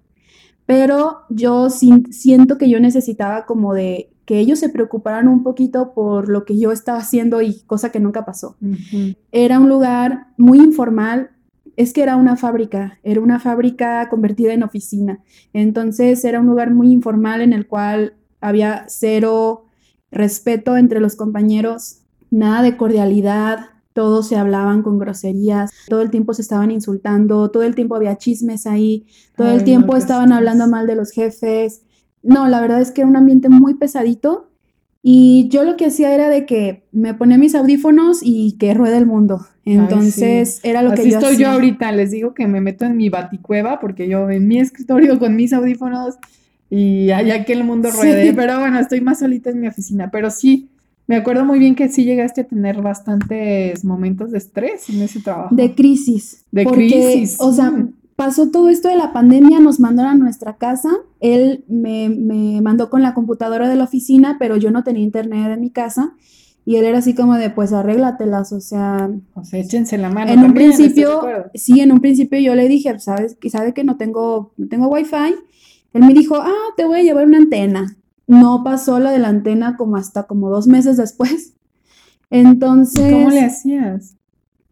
[0.67, 6.29] pero yo siento que yo necesitaba como de que ellos se preocuparan un poquito por
[6.29, 8.57] lo que yo estaba haciendo y cosa que nunca pasó.
[9.33, 11.31] Era un lugar muy informal,
[11.81, 15.21] es que era una fábrica, era una fábrica convertida en oficina,
[15.55, 19.65] entonces era un lugar muy informal en el cual había cero
[20.11, 23.61] respeto entre los compañeros, nada de cordialidad,
[23.95, 28.19] todos se hablaban con groserías, todo el tiempo se estaban insultando, todo el tiempo había
[28.19, 31.83] chismes ahí, todo el tiempo estaban hablando mal de los jefes.
[32.23, 34.50] No, la verdad es que era un ambiente muy pesadito
[35.03, 38.99] y yo lo que hacía era de que me ponía mis audífonos y que ruede
[38.99, 39.47] el mundo.
[39.65, 43.09] Entonces era lo que yo estoy yo ahorita, les digo que me meto en mi
[43.09, 46.17] baticueva porque yo en mi escritorio con mis audífonos
[46.69, 50.31] y allá que el mundo ruede, pero bueno, estoy más solita en mi oficina, pero
[50.31, 50.69] sí,
[51.07, 55.21] me acuerdo muy bien que sí llegaste a tener bastantes momentos de estrés en ese
[55.21, 55.55] trabajo.
[55.55, 56.45] De crisis.
[56.53, 57.37] De crisis.
[57.41, 57.93] O sea, mm.
[58.21, 60.91] Pasó todo esto de la pandemia, nos mandaron a nuestra casa.
[61.21, 65.61] Él me, mandó con la computadora de la oficina, pero yo no tenía internet en
[65.61, 66.13] mi casa.
[66.67, 69.11] Y él era así como de, pues arréglatelas, o sea...
[69.33, 70.31] O sea, échense la mano.
[70.31, 71.23] En un principio,
[71.55, 73.39] sí, en un principio yo le dije, ¿sabes?
[73.49, 75.35] ¿Sabe que no tengo, no tengo wifi?
[75.95, 77.97] Él me dijo, ah, te voy a llevar una antena
[78.31, 81.55] no pasó la de la antena como hasta como dos meses después.
[82.31, 83.13] Entonces.
[83.13, 84.15] ¿Cómo le hacías?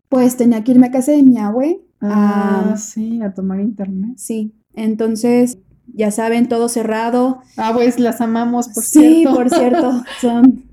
[0.09, 1.81] Pues tenía que irme a casa de mi abue.
[2.01, 4.15] Ah, sí, a tomar internet.
[4.17, 4.53] Sí.
[4.75, 7.41] Entonces, ya saben, todo cerrado.
[7.57, 9.31] Ah, pues las amamos, por cierto.
[9.31, 10.05] Sí, por cierto.
[10.21, 10.65] Son,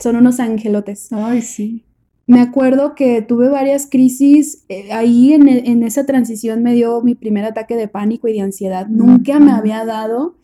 [0.00, 1.12] son unos angelotes.
[1.12, 1.84] Ay, sí.
[2.26, 4.64] Me acuerdo que tuve varias crisis.
[4.68, 8.42] Eh, ahí en, en, esa transición me dio mi primer ataque de pánico y de
[8.42, 8.86] ansiedad.
[8.86, 10.36] Nunca me había dado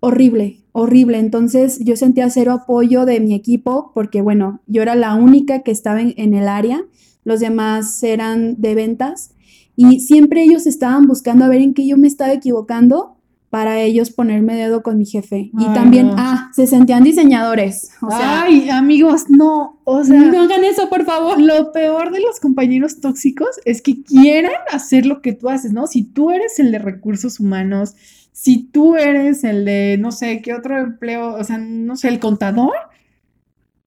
[0.00, 1.18] horrible, horrible.
[1.18, 5.70] Entonces yo sentía cero apoyo de mi equipo porque, bueno, yo era la única que
[5.70, 6.82] estaba en, el área,
[7.24, 9.34] los demás eran de ventas
[9.76, 13.16] y siempre ellos estaban buscando a ver en qué yo me estaba equivocando
[13.50, 15.50] para ellos ponerme dedo con mi jefe.
[15.58, 17.90] y también, ah, se sentían diseñadores.
[18.00, 21.40] O sea, Ay, amigos, no, o sea, no hagan eso, por favor.
[21.40, 25.88] Lo peor de los compañeros tóxicos es que quieran hacer lo que tú haces, ¿no?
[25.88, 27.96] Si tú eres el de recursos humanos,
[28.30, 32.20] si tú eres el de, no sé, qué otro empleo, o sea, no sé, el
[32.20, 32.74] contador,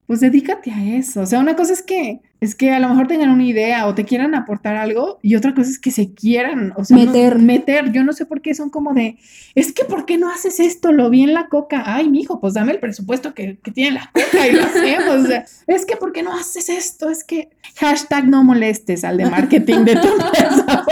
[0.08, 1.22] pues dedícate a eso.
[1.22, 3.96] O sea, una cosa es que es que a lo mejor tengan una idea o
[3.96, 7.94] te quieran aportar algo y otra cosa es que se quieran, o sea, meter, meter.
[7.94, 9.18] Yo no sé por qué son como de,
[9.56, 10.92] es que ¿por qué no haces esto?
[10.92, 11.84] Lo vi en la coca.
[11.86, 15.24] Ay, mijo, pues dame el presupuesto que, tiene la coca y lo hacemos.
[15.24, 17.10] O sea, es que ¿por qué no haces esto?
[17.10, 20.86] Es que hashtag no molestes al de marketing de tu empresa,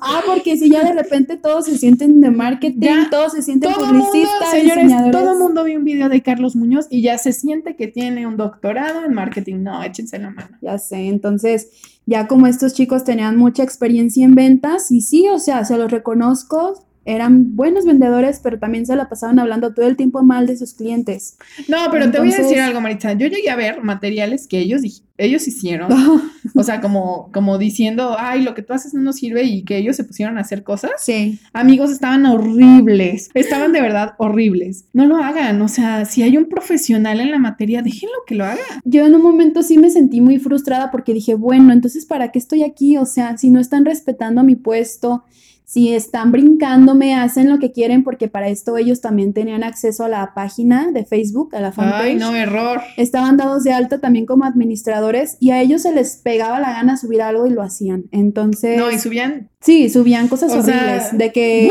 [0.00, 3.88] Ah, porque si ya de repente todos se sienten de marketing, todos se sienten todo
[3.88, 7.74] publicistas, señores, todo el mundo vio un video de Carlos Muñoz y ya se siente
[7.74, 9.62] que tiene un doctorado en marketing.
[9.62, 10.56] No, échense la mano.
[10.60, 11.70] Ya entonces,
[12.06, 15.90] ya como estos chicos tenían mucha experiencia en ventas, y sí, o sea, se los
[15.90, 20.56] reconozco, eran buenos vendedores, pero también se la pasaban hablando todo el tiempo mal de
[20.56, 21.36] sus clientes.
[21.68, 23.12] No, pero te voy a decir algo, Maritza.
[23.12, 24.82] Yo llegué a ver materiales que ellos,
[25.18, 25.90] ellos hicieron,
[26.54, 29.76] o sea, como, como diciendo, ay, lo que tú haces no nos sirve y que
[29.76, 30.92] ellos se pusieron a hacer cosas.
[30.98, 31.38] Sí.
[31.52, 34.86] Amigos, estaban horribles, estaban de verdad horribles.
[34.92, 38.44] No lo hagan, o sea, si hay un profesional en la materia, déjenlo que lo
[38.44, 38.62] haga.
[38.84, 42.38] Yo en un momento sí me sentí muy frustrada porque dije, bueno, entonces, ¿para qué
[42.38, 42.96] estoy aquí?
[42.96, 45.24] O sea, si no están respetando mi puesto,
[45.66, 50.08] si están brincándome, hacen lo que quieren, porque para esto ellos también tenían acceso a
[50.08, 52.02] la página de Facebook, a la fanpage.
[52.02, 52.80] Ay, no, error.
[52.96, 56.96] Estaban dados de alta también como administradores y a ellos se les pegaba la gana
[56.96, 58.04] subir algo y lo hacían.
[58.12, 58.78] Entonces.
[58.78, 59.50] No, y subían.
[59.60, 61.18] Sí, subían cosas O sea, horribles.
[61.18, 61.70] de que.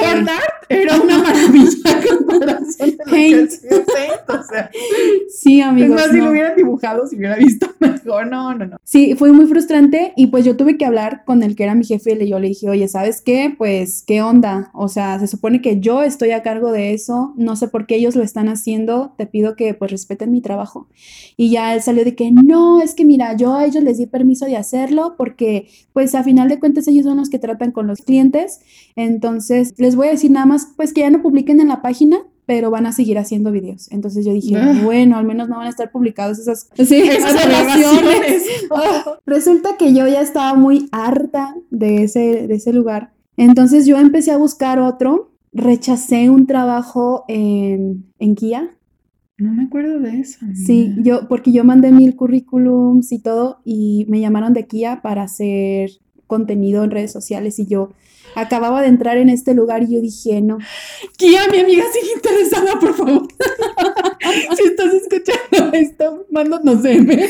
[0.70, 3.52] Era una maravilla comparación de Paint.
[3.62, 4.72] Paint, O sea,
[5.30, 5.96] Sí, es amigos.
[5.96, 8.28] más, si lo hubieran dibujado, si hubiera visto mejor.
[8.28, 8.78] No, no, no.
[8.84, 11.86] Sí, fue muy frustrante y pues yo tuve que hablar con el que era mi
[11.86, 13.54] jefe y yo le dije, oye, ¿sabes qué?
[13.56, 14.70] Pues, ¿qué onda?
[14.74, 17.96] O sea, se supone que yo estoy a cargo de eso, no sé por qué
[17.96, 20.88] ellos lo están haciendo, te pido que pues respeten mi trabajo.
[21.38, 24.06] Y ya él salió de que no, es que mira, yo a ellos les di
[24.06, 27.88] permiso de hacerlo porque pues a final de cuentas ellos son los que tratan con
[27.88, 28.60] los clientes,
[28.96, 32.18] entonces les voy a decir nada más pues que ya no publiquen en la página.
[32.46, 33.90] Pero van a seguir haciendo videos.
[33.90, 34.78] Entonces yo dije, Ah.
[34.84, 38.44] bueno, al menos no van a estar publicados esas, sí, Esas aberraciones.
[38.70, 43.14] Ah, Resulta que yo ya estaba muy harta de ese, de ese lugar.
[43.38, 45.32] Entonces yo empecé a buscar otro.
[45.52, 48.72] Rechacé un trabajo en, en Kia.
[49.38, 50.40] No me acuerdo de eso.
[50.54, 55.24] Sí, yo, porque yo mandé mil currículums y todo, y me llamaron de Kia para
[55.24, 55.90] hacer
[56.28, 57.60] contenido en redes sociales.
[57.60, 57.90] Y yo
[58.36, 60.60] acababa de entrar en este lugar y yo dije, no,
[61.18, 63.28] Kia, mi amiga sigue interesada, por favor.
[64.56, 67.28] si estás escuchando esto, mándanos DM.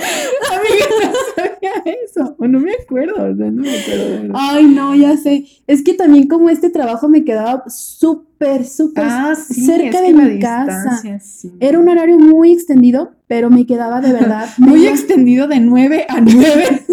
[0.00, 2.36] Amiga, no sabía eso.
[2.38, 4.32] O no me acuerdo, o sea, no me acuerdo.
[4.34, 5.44] ay, no, ya sé.
[5.66, 10.38] Es que también como este trabajo me quedaba súper, súper Ah, sí, cerca de mi
[10.38, 11.00] casa.
[11.20, 11.52] sí.
[11.60, 14.48] Era un horario muy extendido, pero me quedaba de verdad.
[14.58, 16.82] Muy extendido de 9 a 9.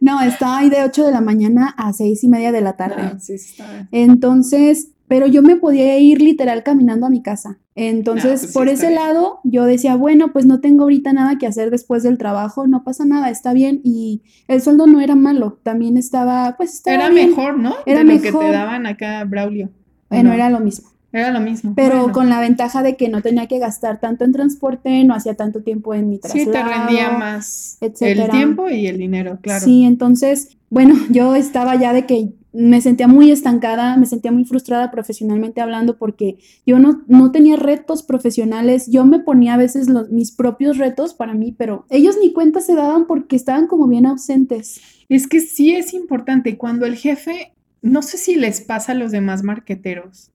[0.00, 2.94] No, estaba ahí de 8 de la mañana a seis y media de la tarde.
[2.98, 3.86] Ah, sí, sí, está.
[3.92, 7.58] Entonces, pero yo me podía ir literal caminando a mi casa.
[7.74, 9.00] Entonces, pues sí, por ese bien.
[9.00, 12.84] lado, yo decía, bueno, pues no tengo ahorita nada que hacer después del trabajo, no
[12.84, 13.80] pasa nada, está bien.
[13.82, 17.30] Y el sueldo no era malo, también estaba, pues estaba Era bien.
[17.30, 17.74] mejor, ¿no?
[17.86, 19.70] Era de lo que te daban acá Braulio.
[20.08, 20.88] Bueno, No, era lo mismo.
[21.12, 21.72] era lo mismo.
[21.74, 25.14] Pero Bueno, con la ventaja de que no tenía que gastar tanto en transporte, no
[25.14, 26.52] hacía tanto tiempo en mi Sí, traslado.
[26.52, 29.64] te rendía más el tiempo y el dinero, claro.
[29.64, 34.44] Sí, entonces, bueno, yo estaba ya de que me sentía muy estancada, me sentía muy
[34.44, 39.88] frustrada profesionalmente hablando porque yo no, no tenía retos profesionales, yo me ponía a veces
[39.88, 43.86] los, mis propios retos para mí, pero ellos ni cuenta se daban porque estaban como
[43.86, 44.80] bien ausentes.
[45.08, 49.12] Es que sí es importante cuando el jefe, no sé si les pasa a los
[49.12, 50.32] demás marqueteros,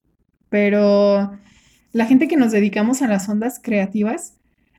[0.50, 1.32] pero
[1.92, 4.38] la gente que nos dedicamos a las ondas creativas,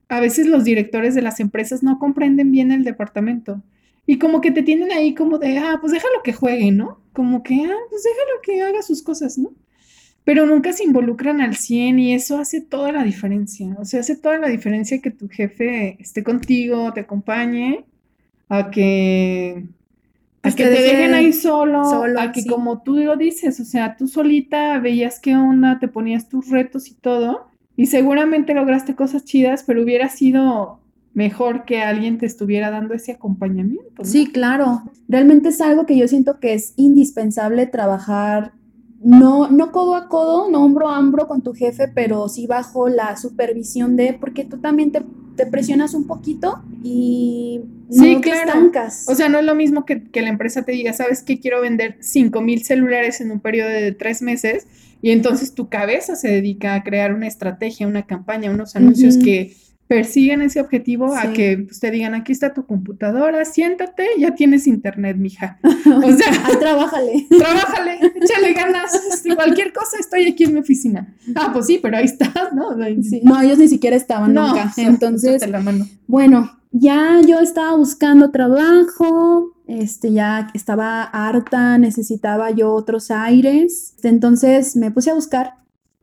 [0.09, 3.63] a veces los directores de las empresas no comprenden bien el departamento.
[4.07, 7.01] Y como que te tienen ahí como de, ah, pues déjalo que juegue, ¿no?
[7.17, 9.51] Como que, ah, pues déjalo que haga sus cosas, ¿no?
[10.23, 13.75] Pero nunca se involucran al 100 y eso hace toda la diferencia.
[13.79, 17.87] O sea, hace toda la diferencia que tu jefe esté contigo, te acompañe,
[18.51, 19.65] a que,
[20.43, 22.49] a que te te deje dejen ahí solo, solo, a que sí.
[22.51, 26.91] como tú lo dices, o sea, tú solita veías qué onda, te ponías tus retos
[26.91, 30.81] y todo, y seguramente lograste cosas chidas, pero hubiera sido
[31.17, 34.05] mejor que alguien te estuviera dando ese acompañamiento, ¿no?
[34.05, 34.83] Sí, claro.
[35.09, 38.53] Realmente es algo que yo siento que es indispensable trabajar,
[39.03, 42.91] no, no codo a codo, no hombro a hombro con tu jefe, pero sí bajo
[42.91, 45.03] la supervisión de, porque tú también te,
[45.37, 48.49] te presionas un poquito y no Sí, te claro.
[48.51, 49.07] estancas.
[49.09, 51.41] O sea, no es lo mismo que, que la empresa te diga, ¿sabes qué?
[51.41, 54.67] Quiero vender 5 mil celulares en un periodo de tres meses
[55.01, 59.55] y entonces tu cabeza se dedica a crear una estrategia, una campaña, unos anuncios que
[59.89, 64.67] persiguen ese objetivo a que pues, te digan, aquí está tu computadora, siéntate, ya tienes
[64.67, 65.59] internet, mija.
[65.87, 67.27] O sea, Ahí trabájale.
[67.39, 71.15] trabájale, échale ganas, este, cualquier cosa, estoy aquí en mi oficina.
[71.35, 72.77] Ah, pues sí, pero ahí estás, ¿no?
[73.03, 74.73] Sí, No, ellos ni siquiera estaban no, nunca.
[74.77, 75.87] Entonces, échate la mano.
[76.07, 83.95] Bueno, ya yo estaba buscando trabajo, este, ya estaba harta, necesitaba yo otros aires.
[84.03, 85.55] Entonces me puse a buscar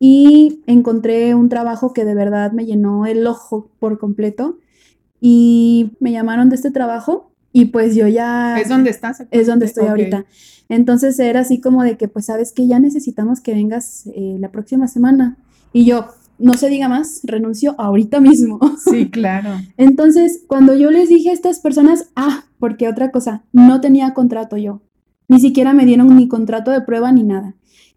[0.06, 4.58] y encontré un trabajo que de verdad me llenó el ojo por completo
[5.22, 9.24] y me llamaron de este trabajo y pues yo ya ¿Es donde estás?
[9.32, 10.26] es donde estoy ahorita.
[10.68, 14.52] Entonces era así como de que, pues sabes que ya necesitamos que vengas eh, la
[14.52, 15.38] próxima semana.
[15.72, 18.60] Y yo, no se diga más, renuncio ahorita mismo.
[18.84, 19.52] Sí, claro.
[19.78, 24.58] Entonces, cuando yo les dije a estas personas, ah, porque otra cosa, no tenía contrato
[24.58, 24.82] yo.
[25.30, 27.56] Ni siquiera me dieron ni contrato de prueba ni nada.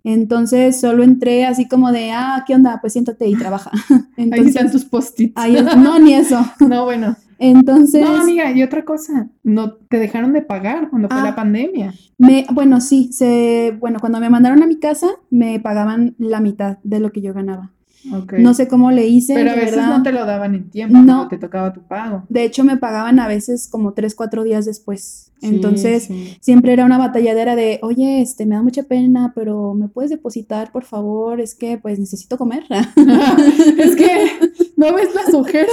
[0.09, 2.79] Entonces, solo entré así como de, ah, ¿qué onda?
[2.81, 3.73] Pues siéntate y trabaja.
[4.33, 5.33] Ahí están tus post-its.
[5.37, 6.39] ahí es- no, ni eso.
[6.61, 7.17] No, bueno.
[7.39, 11.25] Entonces, No, amiga, y otra cosa, no te dejaron de pagar cuando fue Ah.
[11.25, 11.93] la pandemia.
[12.19, 16.79] me, bueno, sí, se, bueno, cuando me mandaron a mi casa, me pagaban la mitad
[16.85, 17.73] de lo que yo ganaba.
[18.13, 18.43] Okay.
[18.43, 19.35] No sé cómo le hice.
[19.35, 22.25] Pero a veces no te lo daban en tiempo, no te tocaba tu pago.
[22.29, 25.33] De hecho, me pagaban a veces como tres, cuatro días después.
[25.43, 26.09] Entonces,
[26.41, 30.73] siempre era una batalladera de, oye, este, me da mucha pena, pero ¿me puedes depositar,
[30.73, 31.41] por favor?
[31.41, 32.65] Es que, pues, necesito comer.
[33.79, 34.31] es que,
[34.77, 35.71] ¿no ves las ojeras?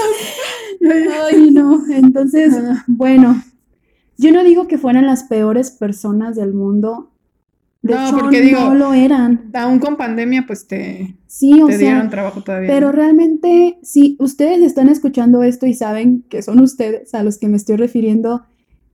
[0.82, 1.82] Ay, no.
[1.90, 2.54] Entonces,
[2.88, 3.42] bueno,
[4.18, 7.13] yo no digo que fueran las peores personas del mundo.
[7.84, 9.52] De no, porque digo, no lo eran.
[9.54, 12.70] Aún con pandemia, pues te, sí, te dieron trabajo todavía.
[12.70, 17.50] Pero realmente, si ustedes están escuchando esto y saben que son ustedes a los que
[17.50, 18.46] me estoy refiriendo,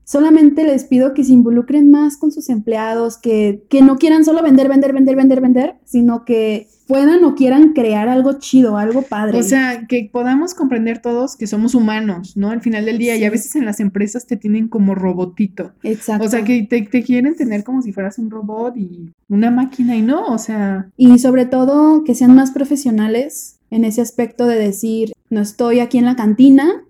[0.06, 4.42] solamente les pido que se involucren más con sus empleados, que, que no quieran solo
[4.42, 9.38] vender, vender, vender, vender, vender, sino que puedan o quieran crear algo chido, algo padre.
[9.38, 12.50] O sea, que podamos comprender todos que somos humanos, ¿no?
[12.50, 15.72] Al final del día, y a veces en las empresas te tienen como robotito.
[15.84, 16.26] Exacto.
[16.26, 19.96] O sea, que te, te, quieren tener como si fueras un robot y una máquina
[19.96, 20.90] y no, o sea.
[20.98, 26.00] Y sobre todo que sean más profesionales en ese aspecto de decir, no estoy aquí
[26.00, 26.84] en la cantina,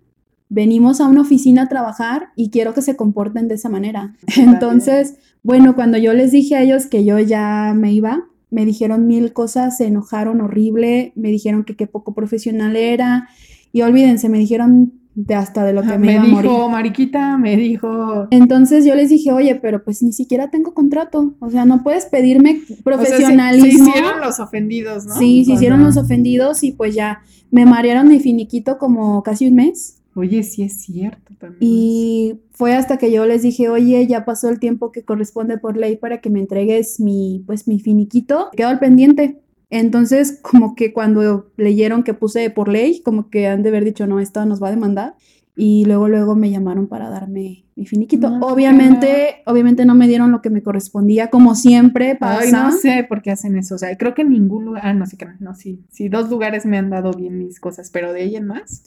[0.48, 4.16] venimos a una oficina a trabajar y quiero que se comporten de esa manera.
[4.38, 9.08] Entonces, bueno, cuando yo les dije a ellos que yo ya me iba, me dijeron
[9.08, 13.30] mil cosas, se enojaron horrible, me dijeron que qué poco profesional era
[13.72, 16.72] y olvídense, me dijeron de hasta de lo que me, me iba dijo, a morir.
[16.72, 18.28] Mariquita, me dijo.
[18.32, 21.36] Entonces yo les dije, oye, pero pues ni siquiera tengo contrato.
[21.40, 23.86] O sea, no puedes pedirme profesionalismo.
[23.86, 25.16] se, hicieron los ofendidos, ¿no?
[25.16, 27.22] Sí, se hicieron los ofendidos y pues ya
[27.52, 29.99] me marearon mi finiquito como casi un mes.
[30.16, 31.60] Oye, sí es cierto también.
[31.62, 35.78] Y fue hasta que yo les dije, oye, ya pasó el tiempo que corresponde por
[35.78, 38.50] ley para que me entregues mi, pues, mi finiquito.
[38.56, 39.42] Quedó al pendiente.
[39.70, 44.08] Entonces, como que cuando leyeron que puse por ley, como que han de haber dicho,
[44.08, 45.16] no, esta nos va a demandar.
[45.56, 48.28] Y luego, luego me llamaron para darme mi finiquito.
[48.42, 52.42] obviamente, obviamente no me dieron lo que me correspondía, como siempre pasa.
[52.42, 53.76] Ay, no sé por qué hacen eso.
[53.76, 56.30] O sea, creo que en ningún lugar, ah, no sé qué, no, sí, sí, dos
[56.30, 58.84] lugares me han dado bien mis cosas, pero de ahí en más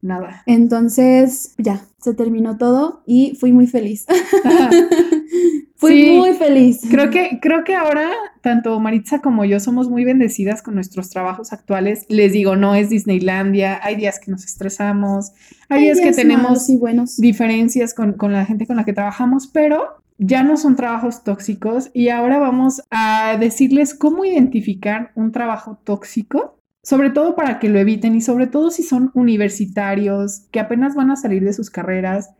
[0.00, 0.42] nada.
[0.46, 4.06] Entonces, ya, se terminó todo y fui muy feliz.
[5.76, 6.82] fui muy feliz.
[6.90, 8.10] Creo que, creo que ahora,
[8.42, 12.06] tanto Maritza como yo somos muy bendecidas con nuestros trabajos actuales.
[12.08, 15.32] Les digo, no es Disneylandia, hay días que nos estresamos,
[15.68, 17.16] hay, días, que tenemos buenos.
[17.16, 21.90] diferencias con, con la gente con la que trabajamos, pero ya no son trabajos tóxicos
[21.92, 26.56] y ahora vamos a decirles cómo identificar un trabajo tóxico
[26.86, 31.10] sobre todo para que lo eviten y sobre todo si son universitarios que apenas van
[31.10, 32.30] a salir de sus carreras,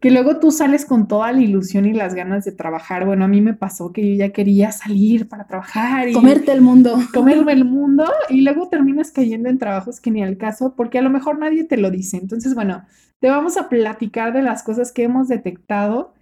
[0.00, 3.04] que luego tú sales con toda la ilusión y las ganas de trabajar.
[3.04, 6.62] Bueno, a mí me pasó que yo ya quería salir para trabajar y comerte el
[6.62, 6.98] mundo.
[7.12, 11.02] Comerme el mundo y luego terminas cayendo en trabajos que ni al caso porque a
[11.02, 12.16] lo mejor nadie te lo dice.
[12.16, 12.86] Entonces, bueno,
[13.18, 16.14] te vamos a platicar de las cosas que hemos detectado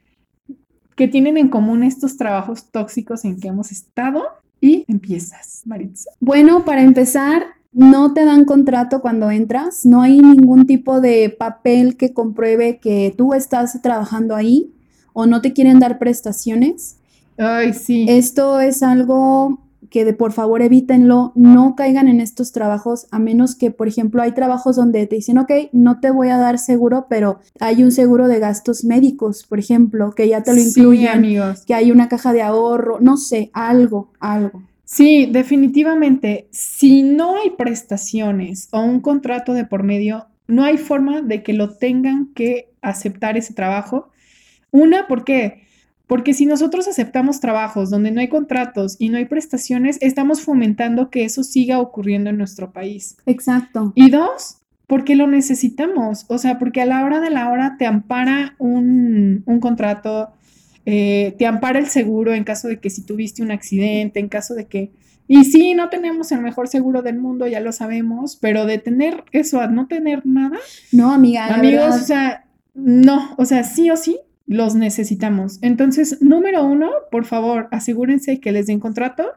[0.96, 4.24] que tienen en común estos trabajos tóxicos en que hemos estado
[4.60, 6.10] y empiezas, Maritza.
[6.18, 11.96] Bueno, para empezar, no te dan contrato cuando entras, no hay ningún tipo de papel
[11.96, 14.72] que compruebe que tú estás trabajando ahí
[15.12, 16.96] o no te quieren dar prestaciones.
[17.36, 18.06] Ay, sí.
[18.08, 19.60] Esto es algo
[19.90, 24.22] que de por favor evítenlo, no caigan en estos trabajos a menos que, por ejemplo,
[24.22, 27.92] hay trabajos donde te dicen, ok, no te voy a dar seguro, pero hay un
[27.92, 31.62] seguro de gastos médicos, por ejemplo, que ya te lo incluyen, amigos.
[31.66, 34.62] que hay una caja de ahorro, no sé, algo, algo.
[34.90, 36.48] Sí, definitivamente.
[36.50, 41.52] Si no hay prestaciones o un contrato de por medio, no hay forma de que
[41.52, 44.08] lo tengan que aceptar ese trabajo.
[44.70, 45.66] Una, ¿por qué?
[46.06, 51.10] Porque si nosotros aceptamos trabajos donde no hay contratos y no hay prestaciones, estamos fomentando
[51.10, 53.18] que eso siga ocurriendo en nuestro país.
[53.26, 53.92] Exacto.
[53.94, 56.24] Y dos, porque lo necesitamos.
[56.28, 60.30] O sea, porque a la hora de la hora te ampara un, un contrato,
[60.90, 64.54] eh, te ampara el seguro en caso de que si tuviste un accidente, en caso
[64.54, 64.90] de que...
[65.26, 69.24] Y sí, no tenemos el mejor seguro del mundo, ya lo sabemos, pero de tener
[69.32, 70.56] eso a no tener nada.
[70.90, 71.54] No, amiga.
[71.54, 75.58] Amigos, o sea, no, o sea, sí o sí los necesitamos.
[75.60, 79.32] Entonces, número uno, por favor, asegúrense que les den contrato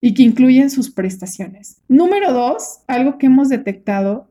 [0.00, 1.82] y que incluyen sus prestaciones.
[1.88, 4.29] Número dos, algo que hemos detectado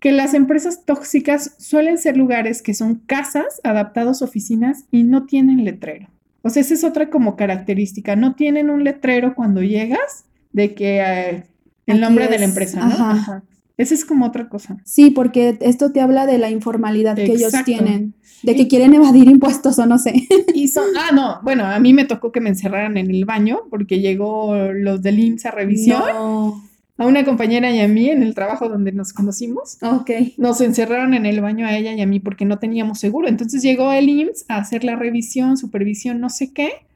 [0.00, 5.26] que las empresas tóxicas suelen ser lugares que son casas adaptados a oficinas y no
[5.26, 6.08] tienen letrero.
[6.42, 8.14] O sea, esa es otra como característica.
[8.14, 11.44] No tienen un letrero cuando llegas de que eh,
[11.86, 12.94] el nombre de la empresa, ¿no?
[12.94, 13.42] Ajá.
[13.78, 14.78] Esa es como otra cosa.
[14.84, 19.28] Sí, porque esto te habla de la informalidad que ellos tienen, de que quieren evadir
[19.28, 20.26] impuestos o no sé.
[20.54, 23.64] Y son, ah, no, bueno, a mí me tocó que me encerraran en el baño
[23.68, 26.02] porque llegó los del IMSS a revisión.
[26.08, 26.62] No
[26.98, 29.78] a una compañera y a mí en el trabajo donde nos conocimos.
[29.82, 30.10] Ok.
[30.38, 33.28] Nos encerraron en el baño a ella y a mí porque no teníamos seguro.
[33.28, 36.86] Entonces llegó el IMSS a hacer la revisión, supervisión, no sé qué.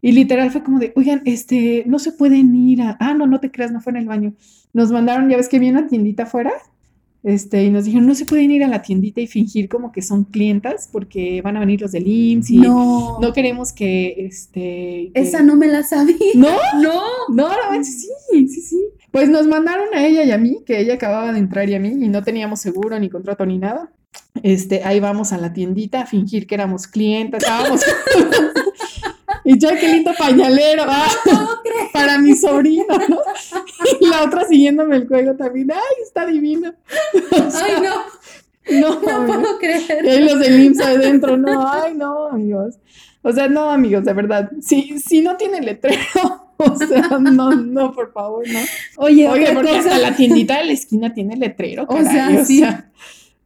[0.00, 3.40] Y literal fue como de, oigan, este, no se pueden ir a, ah, no, no
[3.40, 4.34] te creas, no fue en el baño.
[4.72, 6.52] Nos mandaron, ya ves que había una tiendita afuera,
[7.22, 10.02] este, y nos dijeron, no se pueden ir a la tiendita y fingir como que
[10.02, 15.12] son clientas porque van a venir los del IMSS y no, no queremos que, este...
[15.14, 16.16] Esa no me la sabía.
[16.34, 16.48] ¿No?
[16.82, 17.00] No.
[17.28, 18.80] No, no, sí, sí, sí.
[19.12, 21.80] Pues nos mandaron a ella y a mí, que ella acababa de entrar y a
[21.80, 23.92] mí, y no teníamos seguro ni contrato ni nada.
[24.42, 27.82] Este, ahí vamos a la tiendita a fingir que éramos clientes, estábamos...
[29.44, 31.08] Y yo, qué lindo pañalero, ah,
[31.92, 33.18] para mi sobrino, ¿no?
[34.00, 36.72] Y la otra siguiéndome el juego también, ay, está divino.
[37.32, 37.94] ay, no.
[38.70, 40.04] No, no puedo creer.
[40.04, 42.76] Y ahí los del IMSS adentro, no, ay, no, amigos.
[43.22, 46.00] O sea, no, amigos, de verdad, si, si no tiene letrero,
[46.56, 48.58] o sea, no, no, por favor, no.
[48.96, 52.64] Oye, Oye porque hasta la tiendita de la esquina tiene letrero, O sea, sí.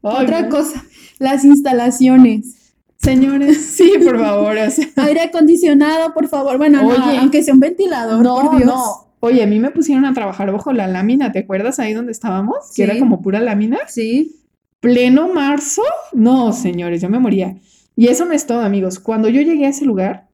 [0.00, 0.82] otra cosa,
[1.18, 2.56] las instalaciones.
[2.96, 3.58] Señores.
[3.76, 4.56] Sí, por favor.
[4.96, 6.56] Aire acondicionado, por favor.
[6.56, 6.80] Bueno,
[7.20, 8.66] aunque sea un ventilador, no, por Dios.
[8.66, 9.06] No.
[9.20, 12.72] Oye, a mí me pusieron a trabajar bajo la lámina, ¿te acuerdas ahí donde estábamos?
[12.74, 13.78] Que era como pura lámina.
[13.86, 14.36] Sí.
[14.80, 15.82] Pleno marzo.
[16.12, 17.56] No, señores, yo me moría.
[17.96, 18.98] Y eso no es todo, amigos.
[18.98, 20.28] Cuando yo llegué a ese lugar,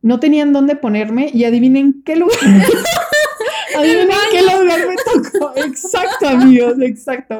[0.00, 2.38] no tenían dónde ponerme y adivinen qué lugar.
[3.76, 5.52] Adivinen qué lugar me tocó.
[5.56, 7.38] Exacto, amigos, exacto.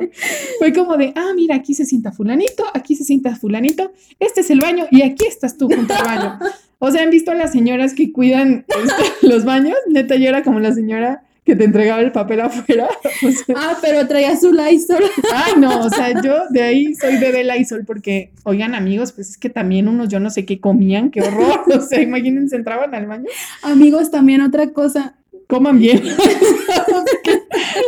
[0.58, 4.50] Fue como de, ah, mira, aquí se sienta fulanito, aquí se sienta fulanito, este es
[4.50, 6.38] el baño y aquí estás tú junto al baño.
[6.78, 9.76] O sea, ¿han visto a las señoras que cuidan este, los baños?
[9.88, 12.88] Neta, yo era como la señora que te entregaba el papel afuera.
[13.56, 15.02] ah, pero traía su Lysol.
[15.34, 19.38] Ay, no, o sea, yo de ahí soy bebé Lysol porque, oigan, amigos, pues es
[19.38, 21.60] que también unos yo no sé qué comían, qué horror.
[21.70, 23.26] O sea, imagínense, entraban al baño.
[23.62, 25.16] Amigos, también otra cosa,
[25.46, 26.00] coman bien.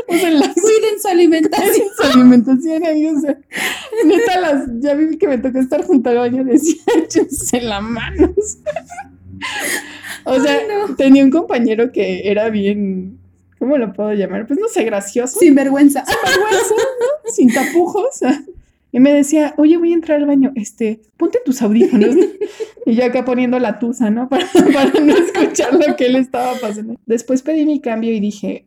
[0.06, 1.86] Cuiden su alimentación.
[1.96, 3.22] su alimentación, amigos.
[4.04, 8.58] neta, las, ya vi que me tocó estar junto al baño, decía, échense la manos.
[10.24, 10.58] o sea,
[10.96, 13.18] tenía un compañero que era bien,
[13.62, 14.44] ¿cómo lo puedo llamar?
[14.48, 15.38] Pues no sé, gracioso.
[15.38, 16.04] Sin vergüenza.
[16.04, 17.30] Sin vergüenza, ¿no?
[17.32, 18.18] Sin tapujos.
[18.90, 22.16] Y me decía, oye, voy a entrar al baño, este, ponte tus audífonos.
[22.86, 24.28] y yo acá poniendo la tusa, ¿no?
[24.28, 26.96] Para, para, no escuchar lo que él estaba pasando.
[27.06, 28.66] Después pedí mi cambio y dije,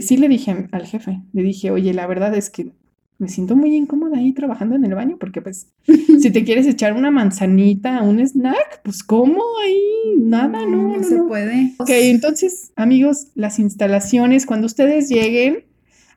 [0.00, 2.72] sí le dije al jefe, le dije, oye, la verdad es que
[3.18, 5.68] me siento muy incómoda ahí trabajando en el baño porque pues
[6.20, 10.16] si te quieres echar una manzanita, un snack, pues ¿cómo ahí?
[10.18, 11.74] Nada, no, no, no se puede.
[11.78, 15.64] Ok, entonces amigos, las instalaciones, cuando ustedes lleguen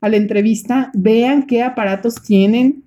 [0.02, 2.84] a la entrevista, vean qué aparatos tienen,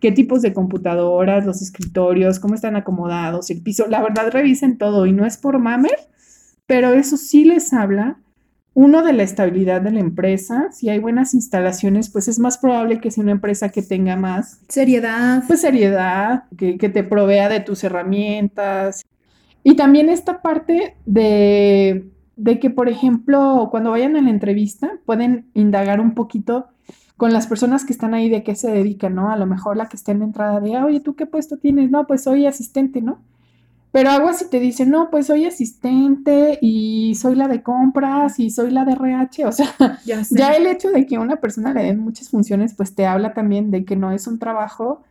[0.00, 3.86] qué tipos de computadoras, los escritorios, cómo están acomodados, el piso.
[3.88, 5.96] La verdad, revisen todo y no es por mamer,
[6.66, 8.18] pero eso sí les habla.
[8.74, 13.00] Uno de la estabilidad de la empresa, si hay buenas instalaciones, pues es más probable
[13.00, 15.42] que sea una empresa que tenga más seriedad.
[15.46, 19.02] Pues seriedad, que, que te provea de tus herramientas.
[19.62, 25.46] Y también esta parte de, de que, por ejemplo, cuando vayan a la entrevista, pueden
[25.54, 26.68] indagar un poquito
[27.16, 29.30] con las personas que están ahí de qué se dedican, ¿no?
[29.30, 31.90] A lo mejor la que está en la entrada de, oye, ¿tú qué puesto tienes?
[31.90, 33.20] No, pues soy asistente, ¿no?
[33.92, 38.48] Pero algo así te dice, no, pues soy asistente y soy la de compras y
[38.48, 39.46] soy la de RH.
[39.46, 39.66] O sea,
[40.06, 43.06] ya, ya, el hecho de que a una persona le den muchas funciones, pues te
[43.06, 45.02] habla también de que no es un trabajo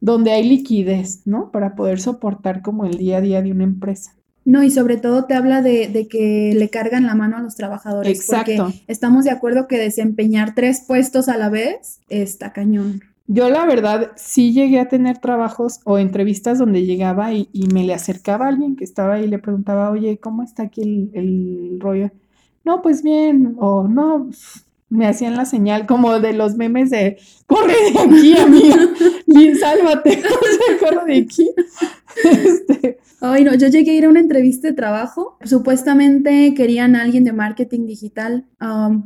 [0.00, 1.50] donde hay liquidez, ¿no?
[1.50, 4.12] Para poder soportar como el día a día de una empresa.
[4.44, 8.20] No, y sobre todo te habla de, que le cargan la mano a los trabajadores.
[8.20, 8.66] Exacto.
[8.66, 13.00] Porque estamos de acuerdo que desempeñar tres puestos a la vez está cañón.
[13.28, 17.92] Yo la verdad sí llegué a tener trabajos o entrevistas donde llegaba y, me le
[17.92, 22.10] acercaba a alguien que estaba ahí y le preguntaba, oye, ¿cómo está aquí el, rollo?
[22.64, 24.30] No, pues bien, o no,
[24.88, 28.76] me hacían la señal como de los memes de corre de aquí, amiga,
[29.58, 30.22] sálvate,
[30.80, 31.50] corre de aquí.
[32.24, 32.98] Este.
[33.20, 35.36] Ay, no, yo llegué a ir a una entrevista de trabajo.
[35.44, 39.04] Supuestamente querían a alguien de marketing digital um,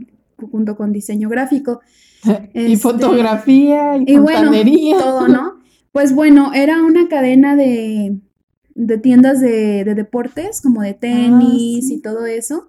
[0.51, 1.81] junto con diseño gráfico.
[2.55, 4.53] y este, fotografía y, y bueno,
[4.99, 5.61] todo, ¿no?
[5.93, 8.19] Pues bueno, era una cadena de,
[8.75, 12.69] de tiendas de, de, deportes, como de tenis ah, y todo eso.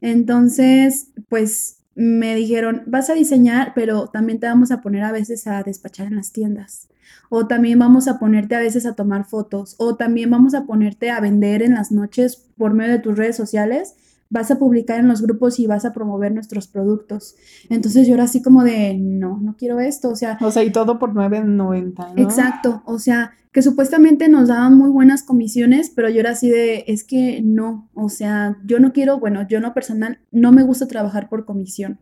[0.00, 5.46] Entonces, pues me dijeron, vas a diseñar, pero también te vamos a poner a veces
[5.46, 6.88] a despachar en las tiendas.
[7.28, 9.74] O también vamos a ponerte a veces a tomar fotos.
[9.78, 13.36] O también vamos a ponerte a vender en las noches por medio de tus redes
[13.36, 13.94] sociales.
[14.32, 17.36] Vas a publicar en los grupos y vas a promover nuestros productos.
[17.68, 20.08] Entonces yo era así como de, no, no quiero esto.
[20.08, 20.38] O sea.
[20.40, 22.22] O sea, y todo por 9.90, ¿no?
[22.22, 22.82] Exacto.
[22.86, 27.04] O sea, que supuestamente nos daban muy buenas comisiones, pero yo era así de, es
[27.04, 31.28] que no, o sea, yo no quiero, bueno, yo no personal, no me gusta trabajar
[31.28, 31.98] por comisión.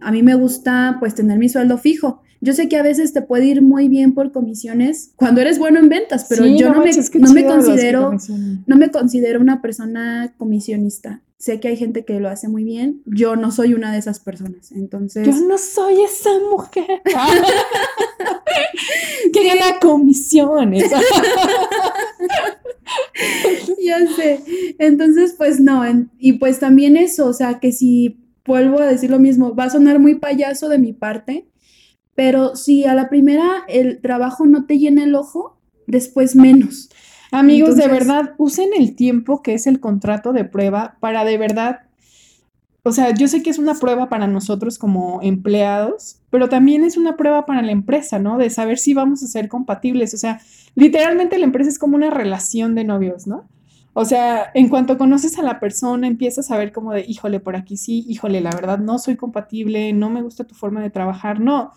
[0.00, 3.22] A mí me gusta pues tener mi sueldo fijo, Yo sé que a veces te
[3.22, 6.76] puede ir muy bien por comisiones cuando eres bueno en ventas, pero Sí, yo no
[6.76, 8.10] no, me, no me considero,
[8.66, 11.22] no me considero una persona comisionista.
[11.40, 13.00] Sé que hay gente que lo hace muy bien.
[13.06, 14.72] Yo no soy una de esas personas.
[14.72, 17.00] Entonces, Yo no soy esa mujer
[19.32, 20.84] que gana comisiones.
[23.82, 24.40] ya sé.
[24.78, 25.84] Entonces, pues no.
[25.84, 29.64] en- y pues también eso, o sea, que si vuelvo a decir lo mismo, va
[29.64, 31.46] a sonar muy payaso de mi parte,
[32.14, 36.90] pero si a la primera el trabajo no te llena el ojo, después menos.
[37.32, 41.80] Amigos, de verdad, usen el tiempo que es el contrato de prueba para de verdad,
[42.82, 46.96] o sea, yo sé que es una prueba para nosotros como empleados, pero también es
[46.96, 48.38] una prueba para la empresa, ¿no?
[48.38, 50.14] De saber si vamos a ser compatibles.
[50.14, 50.40] O sea,
[50.74, 53.46] literalmente la empresa es como una relación de novios, ¿no?
[53.92, 57.56] O sea, en cuanto conoces a la persona, empiezas a ver como de, híjole, por
[57.56, 61.40] aquí sí, híjole, la verdad no soy compatible, no me gusta tu forma de trabajar,
[61.40, 61.72] no.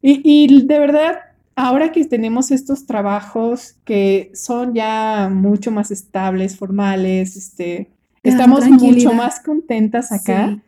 [0.00, 1.16] Y, y de verdad,
[1.58, 7.90] ahora que tenemos estos trabajos que son ya mucho más estables, formales, este,
[8.22, 10.50] estamos mucho más contentas acá.
[10.50, 10.62] Sí.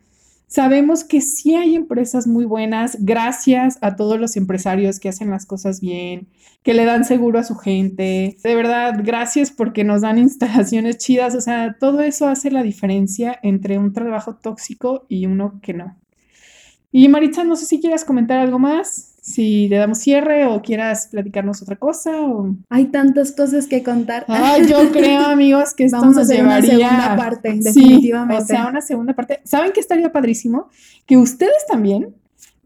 [0.47, 5.45] Sabemos que sí hay empresas muy buenas, gracias a todos los empresarios que hacen las
[5.45, 6.27] cosas bien,
[6.61, 8.35] que le dan seguro a su gente.
[8.43, 11.35] De verdad, gracias porque nos dan instalaciones chidas.
[11.35, 15.95] O sea, todo eso hace la diferencia entre un trabajo tóxico y uno que no.
[16.91, 21.07] Y Maritza, no sé si quieras comentar algo más, si le damos cierre o quieras
[21.11, 22.21] platicarnos otra cosa.
[22.21, 22.55] O...
[22.69, 24.25] Hay tantas cosas que contar.
[24.27, 28.43] Ay, yo creo, amigos, que esto Vamos a hacer una segunda parte, Sí, definitivamente.
[28.43, 29.39] o sea, una segunda parte.
[29.43, 30.69] ¿Saben qué estaría padrísimo?
[31.05, 32.15] Que ustedes también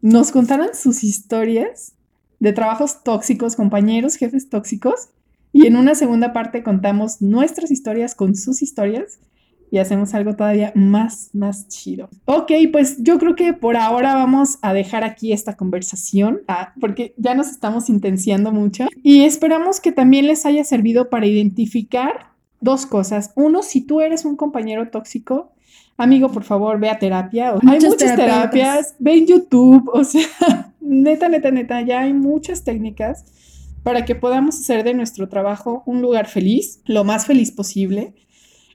[0.00, 1.92] nos contaran sus historias
[2.40, 5.08] de trabajos tóxicos, compañeros, jefes tóxicos,
[5.52, 9.18] y en una segunda parte contamos nuestras historias con sus historias
[9.70, 12.08] y hacemos algo todavía más, más chido.
[12.24, 17.14] Ok, pues yo creo que por ahora vamos a dejar aquí esta conversación, ah, porque
[17.16, 22.30] ya nos estamos intenciando mucho y esperamos que también les haya servido para identificar
[22.60, 23.32] dos cosas.
[23.36, 25.52] Uno, si tú eres un compañero tóxico,
[25.96, 27.54] amigo, por favor, ve a terapia.
[27.66, 30.26] Hay Muchas terapias, ve en YouTube, o sea,
[30.80, 33.24] neta, neta, neta, ya hay muchas técnicas
[33.82, 38.14] para que podamos hacer de nuestro trabajo un lugar feliz, lo más feliz posible.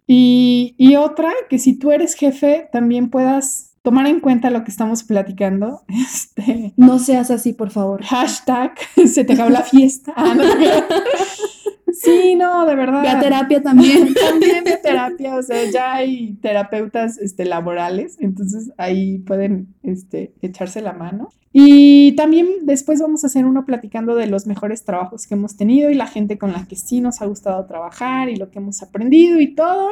[0.07, 4.71] Y, y otra, que si tú eres jefe, también puedas tomar en cuenta lo que
[4.71, 5.81] estamos platicando.
[6.11, 8.03] Este, No seas así, por favor.
[8.03, 8.73] hashtag,
[9.05, 10.13] se te acabó la fiesta.
[10.15, 10.43] Ah, no
[11.93, 13.01] sí, no, de verdad.
[13.01, 14.13] Ve a terapia también.
[14.13, 20.81] También de terapia, o sea, ya hay terapeutas este, laborales, entonces ahí pueden este, echarse
[20.81, 21.29] la mano.
[21.53, 25.89] Y también después vamos a hacer uno platicando de los mejores trabajos que hemos tenido
[25.89, 28.81] y la gente con la que sí nos ha gustado trabajar y lo que hemos
[28.81, 29.89] aprendido y todo.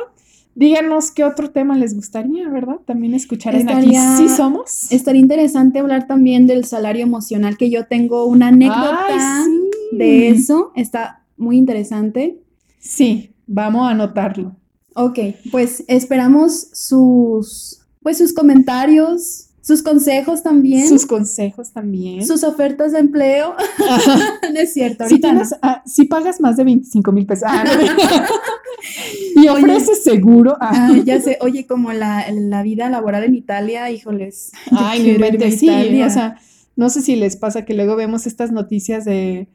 [0.60, 2.80] Díganos qué otro tema les gustaría, ¿verdad?
[2.86, 4.92] También escuchar en aquí Estaría- sí somos.
[4.92, 9.98] Estaría interesante hablar también del salario emocional, que yo tengo una anécdota Ay, sí.
[9.98, 10.74] de eso.
[10.76, 12.42] Está muy interesante.
[12.78, 14.58] Sí, vamos a anotarlo.
[14.96, 15.18] Ok,
[15.50, 22.24] pues esperamos sus, pues sus comentarios, sus consejos también, Sus sus, consejos también.
[22.30, 23.56] ofertas de empleo.
[24.54, 25.42] no es cierto, Si, no.
[25.62, 27.72] ah, si pagas más de 25 mil pesos ah, no.
[29.42, 29.50] y Oye.
[29.50, 30.58] ofreces seguro.
[30.60, 34.52] ah, Ah, ya sé, oye, como la, la vida laboral en Italia, híjoles.
[34.72, 35.70] Ay, a inventes, sí,
[36.04, 36.40] o sea,
[36.76, 39.48] no sé si les pasa que luego vemos estas noticias de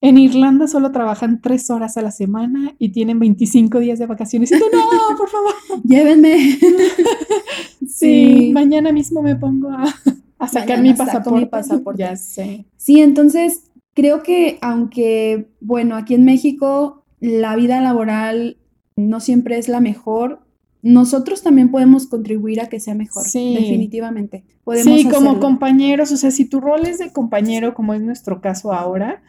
[0.00, 4.52] en Irlanda solo trabajan tres horas a la semana y tienen 25 días de vacaciones.
[4.52, 5.52] Y tú, no, por favor.
[5.84, 6.58] Llévenme.
[7.80, 7.86] Sí,
[8.46, 8.50] Sí.
[8.52, 9.84] mañana mismo me pongo a,
[10.38, 11.40] a sacar mi pasaporte.
[11.40, 12.00] mi pasaporte.
[12.00, 12.66] Ya sé.
[12.76, 18.58] Sí, entonces creo que aunque, bueno, aquí en México la vida laboral
[18.96, 20.40] no siempre es la mejor,
[20.82, 23.54] nosotros también podemos contribuir a que sea mejor, Sí.
[23.58, 24.44] definitivamente.
[24.64, 28.40] Podemos Sí, como compañeros, o sea, si tu rol es de compañero, como es nuestro
[28.40, 29.22] caso ahora,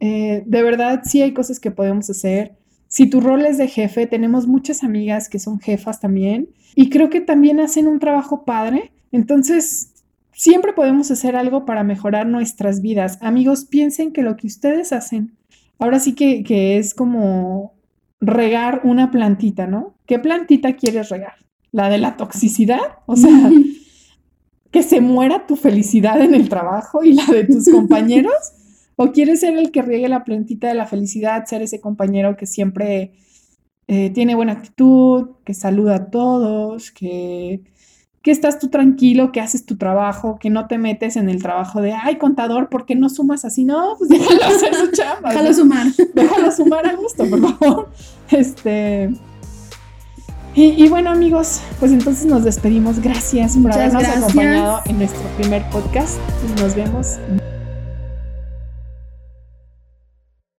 [0.00, 2.56] eh, de verdad sí hay cosas que podemos hacer.
[2.88, 7.10] Si tu rol es de jefe, tenemos muchas amigas que son jefas también y creo
[7.10, 8.92] que también hacen un trabajo padre.
[9.12, 9.92] Entonces,
[10.32, 13.18] siempre podemos hacer algo para mejorar nuestras vidas.
[13.20, 15.36] Amigos, piensen que lo que ustedes hacen,
[15.78, 17.74] ahora sí que, que es como
[18.20, 19.94] regar una plantita, ¿no?
[20.06, 21.34] ¿Qué plantita quieres regar?
[21.72, 22.80] ¿La de la toxicidad?
[23.06, 23.50] O sea
[24.70, 28.34] que se muera tu felicidad en el trabajo y la de tus compañeros?
[29.02, 32.44] ¿O quieres ser el que riegue la plantita de la felicidad, ser ese compañero que
[32.44, 33.14] siempre
[33.88, 37.62] eh, tiene buena actitud, que saluda a todos, que,
[38.20, 41.80] que estás tú tranquilo, que haces tu trabajo, que no te metes en el trabajo
[41.80, 43.64] de, ay, contador, ¿por qué no sumas así?
[43.64, 45.30] No, pues déjalo hacer su chamba.
[45.30, 45.54] Déjalo ¿no?
[45.54, 45.86] sumar.
[46.14, 47.90] déjalo sumar a gusto, por favor.
[48.30, 49.14] Este.
[50.54, 53.00] Y, y bueno, amigos, pues entonces nos despedimos.
[53.00, 54.24] Gracias por Muchas habernos gracias.
[54.24, 56.18] acompañado en nuestro primer podcast.
[56.60, 57.18] Nos vemos